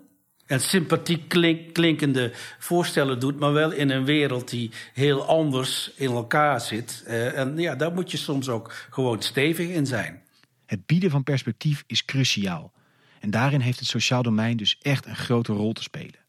en 0.51 0.61
sympathiek 0.61 1.29
klink, 1.29 1.73
klinkende 1.73 2.33
voorstellen 2.59 3.21
doet, 3.21 3.39
maar 3.39 3.53
wel 3.53 3.73
in 3.73 3.91
een 3.91 4.05
wereld 4.05 4.51
die 4.51 4.71
heel 4.93 5.25
anders 5.27 5.91
in 5.97 6.11
elkaar 6.11 6.61
zit. 6.61 7.05
Uh, 7.07 7.39
en 7.39 7.59
ja, 7.59 7.75
daar 7.75 7.93
moet 7.93 8.11
je 8.11 8.17
soms 8.17 8.49
ook 8.49 8.73
gewoon 8.91 9.23
stevig 9.23 9.69
in 9.69 9.87
zijn. 9.87 10.23
Het 10.67 10.87
bieden 10.87 11.11
van 11.11 11.23
perspectief 11.23 11.85
is 11.87 12.05
cruciaal. 12.05 12.73
En 13.21 13.31
daarin 13.31 13.61
heeft 13.61 13.79
het 13.79 13.89
sociaal 13.89 14.23
domein 14.23 14.57
dus 14.57 14.79
echt 14.83 15.07
een 15.07 15.17
grote 15.17 15.53
rol 15.53 15.73
te 15.73 15.83
spelen. 15.83 16.21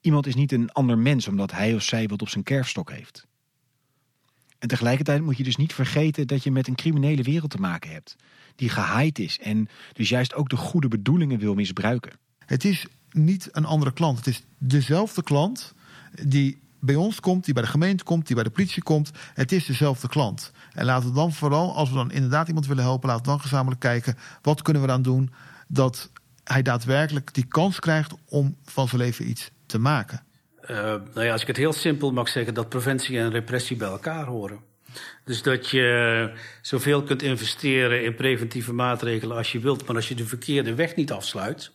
Iemand 0.00 0.26
is 0.26 0.34
niet 0.34 0.52
een 0.52 0.72
ander 0.72 0.98
mens 0.98 1.28
omdat 1.28 1.52
hij 1.52 1.74
of 1.74 1.82
zij 1.82 2.06
wat 2.06 2.22
op 2.22 2.28
zijn 2.28 2.44
kerfstok 2.44 2.90
heeft. 2.90 3.26
En 4.58 4.68
tegelijkertijd 4.68 5.22
moet 5.22 5.36
je 5.36 5.44
dus 5.44 5.56
niet 5.56 5.74
vergeten 5.74 6.26
dat 6.26 6.42
je 6.42 6.50
met 6.50 6.68
een 6.68 6.74
criminele 6.74 7.22
wereld 7.22 7.50
te 7.50 7.60
maken 7.60 7.90
hebt, 7.90 8.16
die 8.56 8.68
gehaaid 8.68 9.18
is 9.18 9.38
en 9.38 9.68
dus 9.92 10.08
juist 10.08 10.34
ook 10.34 10.48
de 10.48 10.56
goede 10.56 10.88
bedoelingen 10.88 11.38
wil 11.38 11.54
misbruiken. 11.54 12.26
Het 12.48 12.64
is 12.64 12.86
niet 13.10 13.48
een 13.52 13.64
andere 13.64 13.92
klant. 13.92 14.16
Het 14.16 14.26
is 14.26 14.42
dezelfde 14.58 15.22
klant 15.22 15.74
die 16.22 16.58
bij 16.80 16.94
ons 16.94 17.20
komt, 17.20 17.44
die 17.44 17.54
bij 17.54 17.62
de 17.62 17.68
gemeente 17.68 18.04
komt, 18.04 18.26
die 18.26 18.34
bij 18.34 18.44
de 18.44 18.50
politie 18.50 18.82
komt. 18.82 19.10
Het 19.34 19.52
is 19.52 19.66
dezelfde 19.66 20.08
klant. 20.08 20.52
En 20.72 20.84
laten 20.84 21.08
we 21.08 21.14
dan 21.14 21.32
vooral, 21.32 21.74
als 21.74 21.88
we 21.88 21.94
dan 21.94 22.10
inderdaad 22.10 22.48
iemand 22.48 22.66
willen 22.66 22.82
helpen, 22.82 23.08
laten 23.08 23.24
we 23.24 23.30
dan 23.30 23.40
gezamenlijk 23.40 23.80
kijken 23.80 24.16
wat 24.42 24.62
kunnen 24.62 24.82
we 24.82 24.88
dan 24.88 25.02
doen 25.02 25.30
dat 25.66 26.10
hij 26.44 26.62
daadwerkelijk 26.62 27.34
die 27.34 27.44
kans 27.44 27.78
krijgt 27.78 28.14
om 28.28 28.56
van 28.64 28.88
zijn 28.88 29.00
leven 29.00 29.28
iets 29.28 29.50
te 29.66 29.78
maken. 29.78 30.22
Uh, 30.62 30.76
nou 31.14 31.22
ja, 31.22 31.32
als 31.32 31.40
ik 31.40 31.46
het 31.46 31.56
heel 31.56 31.72
simpel 31.72 32.12
mag 32.12 32.28
zeggen, 32.28 32.54
dat 32.54 32.68
preventie 32.68 33.18
en 33.18 33.30
repressie 33.30 33.76
bij 33.76 33.88
elkaar 33.88 34.24
horen. 34.24 34.58
Dus 35.24 35.42
dat 35.42 35.68
je 35.68 36.30
zoveel 36.62 37.02
kunt 37.02 37.22
investeren 37.22 38.04
in 38.04 38.14
preventieve 38.14 38.72
maatregelen 38.72 39.36
als 39.36 39.52
je 39.52 39.58
wilt, 39.58 39.86
maar 39.86 39.96
als 39.96 40.08
je 40.08 40.14
de 40.14 40.26
verkeerde 40.26 40.74
weg 40.74 40.96
niet 40.96 41.12
afsluit, 41.12 41.72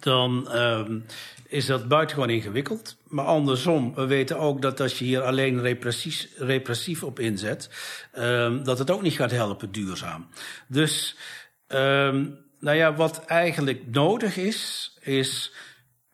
dan 0.00 0.56
um, 0.56 1.04
is 1.48 1.66
dat 1.66 1.88
buitengewoon 1.88 2.30
ingewikkeld. 2.30 2.96
Maar 3.08 3.24
andersom, 3.24 3.94
we 3.94 4.06
weten 4.06 4.38
ook 4.38 4.62
dat 4.62 4.80
als 4.80 4.98
je 4.98 5.04
hier 5.04 5.22
alleen 5.22 5.60
repressief, 5.60 6.28
repressief 6.36 7.02
op 7.02 7.18
inzet, 7.18 7.70
um, 8.18 8.64
dat 8.64 8.78
het 8.78 8.90
ook 8.90 9.02
niet 9.02 9.16
gaat 9.16 9.30
helpen 9.30 9.72
duurzaam. 9.72 10.28
Dus, 10.66 11.16
um, 11.68 12.38
nou 12.60 12.76
ja, 12.76 12.94
wat 12.94 13.24
eigenlijk 13.24 13.82
nodig 13.90 14.36
is, 14.36 14.92
is 15.00 15.52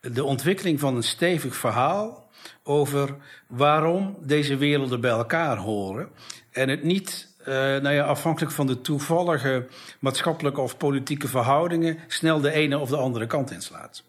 de 0.00 0.24
ontwikkeling 0.24 0.80
van 0.80 0.96
een 0.96 1.02
stevig 1.02 1.56
verhaal 1.56 2.30
over 2.62 3.16
waarom 3.48 4.16
deze 4.22 4.56
werelden 4.56 5.00
bij 5.00 5.10
elkaar 5.10 5.56
horen. 5.56 6.08
En 6.50 6.68
het 6.68 6.82
niet 6.82 7.33
uh, 7.48 7.54
nou 7.54 7.90
ja, 7.90 8.04
afhankelijk 8.04 8.52
van 8.52 8.66
de 8.66 8.80
toevallige 8.80 9.66
maatschappelijke 9.98 10.60
of 10.60 10.76
politieke 10.76 11.28
verhoudingen 11.28 11.98
snel 12.08 12.40
de 12.40 12.52
ene 12.52 12.78
of 12.78 12.88
de 12.88 12.96
andere 12.96 13.26
kant 13.26 13.50
inslaat. 13.50 14.04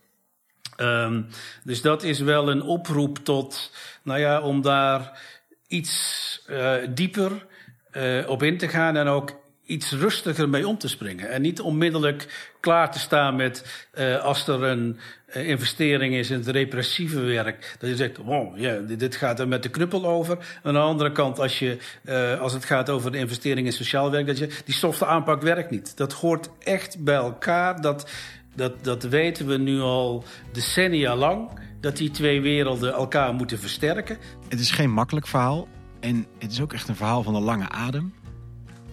Um, 0.77 1.27
dus 1.63 1.81
dat 1.81 2.03
is 2.03 2.19
wel 2.19 2.49
een 2.49 2.61
oproep 2.61 3.17
tot, 3.17 3.71
nou 4.03 4.19
ja, 4.19 4.41
om 4.41 4.61
daar 4.61 5.21
iets 5.67 6.43
uh, 6.49 6.73
dieper 6.89 7.45
uh, 7.91 8.29
op 8.29 8.43
in 8.43 8.57
te 8.57 8.67
gaan 8.67 8.95
en 8.95 9.07
ook 9.07 9.31
iets 9.65 9.91
rustiger 9.91 10.49
mee 10.49 10.67
om 10.67 10.77
te 10.77 10.87
springen. 10.87 11.29
En 11.29 11.41
niet 11.41 11.61
onmiddellijk 11.61 12.51
klaar 12.59 12.91
te 12.91 12.99
staan 12.99 13.35
met 13.35 13.87
als 14.21 14.47
er 14.47 14.63
een 14.63 14.99
investering 15.35 16.13
is 16.13 16.29
in 16.29 16.37
het 16.37 16.47
repressieve 16.47 17.19
werk. 17.19 17.75
Dat 17.79 17.89
je 17.89 17.95
zegt, 17.95 18.19
oh, 18.19 18.57
ja, 18.57 18.77
dit 18.77 19.15
gaat 19.15 19.39
er 19.39 19.47
met 19.47 19.63
de 19.63 19.69
knuppel 19.69 20.05
over. 20.05 20.37
Aan 20.63 20.73
de 20.73 20.79
andere 20.79 21.11
kant, 21.11 21.39
als, 21.39 21.59
je, 21.59 21.77
uh, 22.03 22.41
als 22.41 22.53
het 22.53 22.65
gaat 22.65 22.89
over 22.89 23.11
de 23.11 23.17
investering 23.17 23.67
in 23.67 23.73
sociaal 23.73 24.11
werk, 24.11 24.27
dat 24.27 24.37
je 24.37 24.49
die 24.65 24.75
softe 24.75 25.05
aanpak 25.05 25.41
werkt 25.41 25.71
niet. 25.71 25.97
Dat 25.97 26.13
hoort 26.13 26.49
echt 26.59 27.03
bij 27.03 27.15
elkaar. 27.15 27.81
Dat, 27.81 28.09
dat, 28.55 28.83
dat 28.83 29.03
weten 29.03 29.47
we 29.47 29.57
nu 29.57 29.79
al 29.79 30.23
decennia 30.51 31.15
lang. 31.15 31.49
Dat 31.81 31.97
die 31.97 32.11
twee 32.11 32.41
werelden 32.41 32.93
elkaar 32.93 33.33
moeten 33.33 33.59
versterken. 33.59 34.17
Het 34.49 34.59
is 34.59 34.71
geen 34.71 34.91
makkelijk 34.91 35.27
verhaal. 35.27 35.67
En 35.99 36.25
het 36.39 36.51
is 36.51 36.61
ook 36.61 36.73
echt 36.73 36.87
een 36.87 36.95
verhaal 36.95 37.23
van 37.23 37.35
een 37.35 37.43
lange 37.43 37.69
adem 37.69 38.13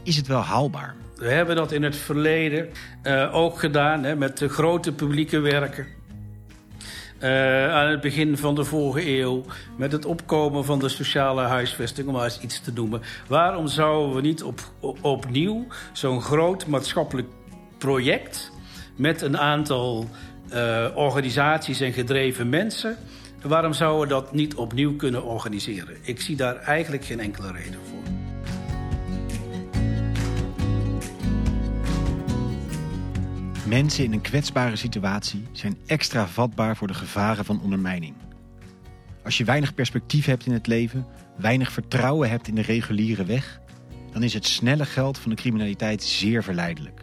is 0.03 0.17
het 0.17 0.27
wel 0.27 0.41
haalbaar? 0.41 0.95
We 1.17 1.29
hebben 1.29 1.57
dat 1.57 1.73
in 1.73 1.83
het 1.83 1.97
verleden 1.97 2.69
uh, 3.03 3.35
ook 3.35 3.59
gedaan 3.59 4.05
hè, 4.05 4.17
met 4.17 4.39
de 4.39 4.49
grote 4.49 4.93
publieke 4.93 5.39
werken. 5.39 5.87
Uh, 7.23 7.75
aan 7.75 7.89
het 7.89 8.01
begin 8.01 8.37
van 8.37 8.55
de 8.55 8.65
vorige 8.65 9.19
eeuw, 9.19 9.45
met 9.77 9.93
het 9.93 10.05
opkomen 10.05 10.65
van 10.65 10.79
de 10.79 10.89
sociale 10.89 11.43
huisvesting, 11.43 12.07
om 12.07 12.13
maar 12.15 12.25
eens 12.25 12.41
iets 12.41 12.61
te 12.61 12.73
noemen. 12.73 13.03
Waarom 13.29 13.67
zouden 13.67 14.15
we 14.15 14.21
niet 14.21 14.43
op, 14.43 14.61
op, 14.81 14.99
opnieuw 15.05 15.67
zo'n 15.93 16.21
groot 16.21 16.67
maatschappelijk 16.67 17.29
project 17.79 18.53
met 18.97 19.23
een 19.23 19.39
aantal 19.39 20.09
uh, 20.53 20.87
organisaties 20.95 21.81
en 21.81 21.93
gedreven 21.93 22.49
mensen, 22.49 22.97
waarom 23.43 23.73
zouden 23.73 24.01
we 24.01 24.23
dat 24.23 24.33
niet 24.33 24.55
opnieuw 24.55 24.97
kunnen 24.97 25.25
organiseren? 25.25 25.97
Ik 26.03 26.21
zie 26.21 26.37
daar 26.37 26.57
eigenlijk 26.57 27.05
geen 27.05 27.21
enkele 27.21 27.53
reden 27.53 27.81
voor. 27.85 28.22
Mensen 33.73 34.05
in 34.05 34.13
een 34.13 34.21
kwetsbare 34.21 34.77
situatie 34.77 35.47
zijn 35.53 35.77
extra 35.87 36.27
vatbaar 36.27 36.77
voor 36.77 36.87
de 36.87 36.95
gevaren 36.95 37.45
van 37.45 37.61
ondermijning. 37.61 38.15
Als 39.25 39.39
je 39.39 39.45
weinig 39.45 39.75
perspectief 39.75 40.27
hebt 40.27 40.47
in 40.47 40.53
het 40.53 40.67
leven, 40.67 41.07
weinig 41.37 41.73
vertrouwen 41.73 42.31
hebt 42.31 42.49
in 42.49 42.55
de 42.55 42.63
reguliere 42.63 43.25
weg, 43.25 43.61
dan 44.11 44.23
is 44.23 44.35
het 44.35 44.47
snelle 44.47 44.85
geld 44.85 45.19
van 45.19 45.31
de 45.31 45.37
criminaliteit 45.37 46.03
zeer 46.03 46.43
verleidelijk. 46.43 47.01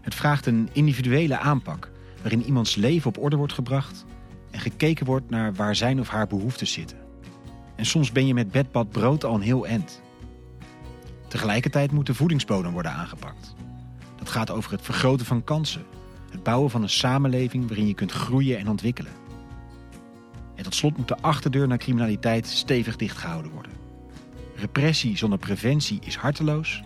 Het 0.00 0.14
vraagt 0.14 0.46
een 0.46 0.68
individuele 0.72 1.38
aanpak 1.38 1.90
waarin 2.22 2.44
iemands 2.44 2.74
leven 2.74 3.08
op 3.08 3.18
orde 3.18 3.36
wordt 3.36 3.52
gebracht 3.52 4.04
en 4.50 4.60
gekeken 4.60 5.06
wordt 5.06 5.30
naar 5.30 5.54
waar 5.54 5.76
zijn 5.76 6.00
of 6.00 6.08
haar 6.08 6.26
behoeften 6.26 6.66
zitten. 6.66 6.98
En 7.76 7.86
soms 7.86 8.12
ben 8.12 8.26
je 8.26 8.34
met 8.34 8.50
bedbad 8.50 8.90
brood 8.90 9.24
al 9.24 9.34
een 9.34 9.40
heel 9.40 9.66
end. 9.66 10.02
Tegelijkertijd 11.28 11.92
moet 11.92 12.06
de 12.06 12.14
voedingsbodem 12.14 12.72
worden 12.72 12.92
aangepakt. 12.92 13.54
Gaat 14.34 14.50
over 14.50 14.70
het 14.70 14.82
vergroten 14.82 15.26
van 15.26 15.44
kansen. 15.44 15.84
Het 16.30 16.42
bouwen 16.42 16.70
van 16.70 16.82
een 16.82 16.88
samenleving 16.88 17.66
waarin 17.68 17.86
je 17.86 17.94
kunt 17.94 18.12
groeien 18.12 18.58
en 18.58 18.68
ontwikkelen. 18.68 19.12
En 20.54 20.64
tot 20.64 20.74
slot 20.74 20.96
moet 20.96 21.08
de 21.08 21.16
achterdeur 21.20 21.68
naar 21.68 21.78
criminaliteit 21.78 22.46
stevig 22.46 22.96
dichtgehouden 22.96 23.52
worden. 23.52 23.72
Repressie 24.56 25.16
zonder 25.16 25.38
preventie 25.38 25.98
is 26.04 26.16
harteloos, 26.16 26.82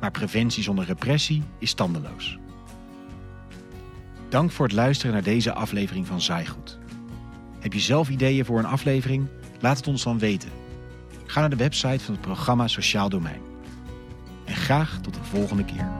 maar 0.00 0.10
preventie 0.10 0.62
zonder 0.62 0.84
repressie 0.84 1.42
is 1.58 1.70
standeloos. 1.70 2.38
Dank 4.28 4.50
voor 4.50 4.66
het 4.66 4.74
luisteren 4.74 5.12
naar 5.12 5.22
deze 5.22 5.52
aflevering 5.52 6.06
van 6.06 6.20
Zaaigoed. 6.20 6.78
Heb 7.58 7.72
je 7.72 7.80
zelf 7.80 8.08
ideeën 8.08 8.44
voor 8.44 8.58
een 8.58 8.66
aflevering? 8.66 9.26
Laat 9.60 9.76
het 9.76 9.86
ons 9.86 10.02
dan 10.02 10.18
weten. 10.18 10.50
Ga 11.26 11.40
naar 11.40 11.50
de 11.50 11.56
website 11.56 12.04
van 12.04 12.14
het 12.14 12.22
programma 12.22 12.68
Sociaal 12.68 13.08
Domein. 13.08 13.40
En 14.44 14.54
graag 14.54 14.98
tot 15.00 15.14
de 15.14 15.24
volgende 15.24 15.64
keer. 15.64 15.90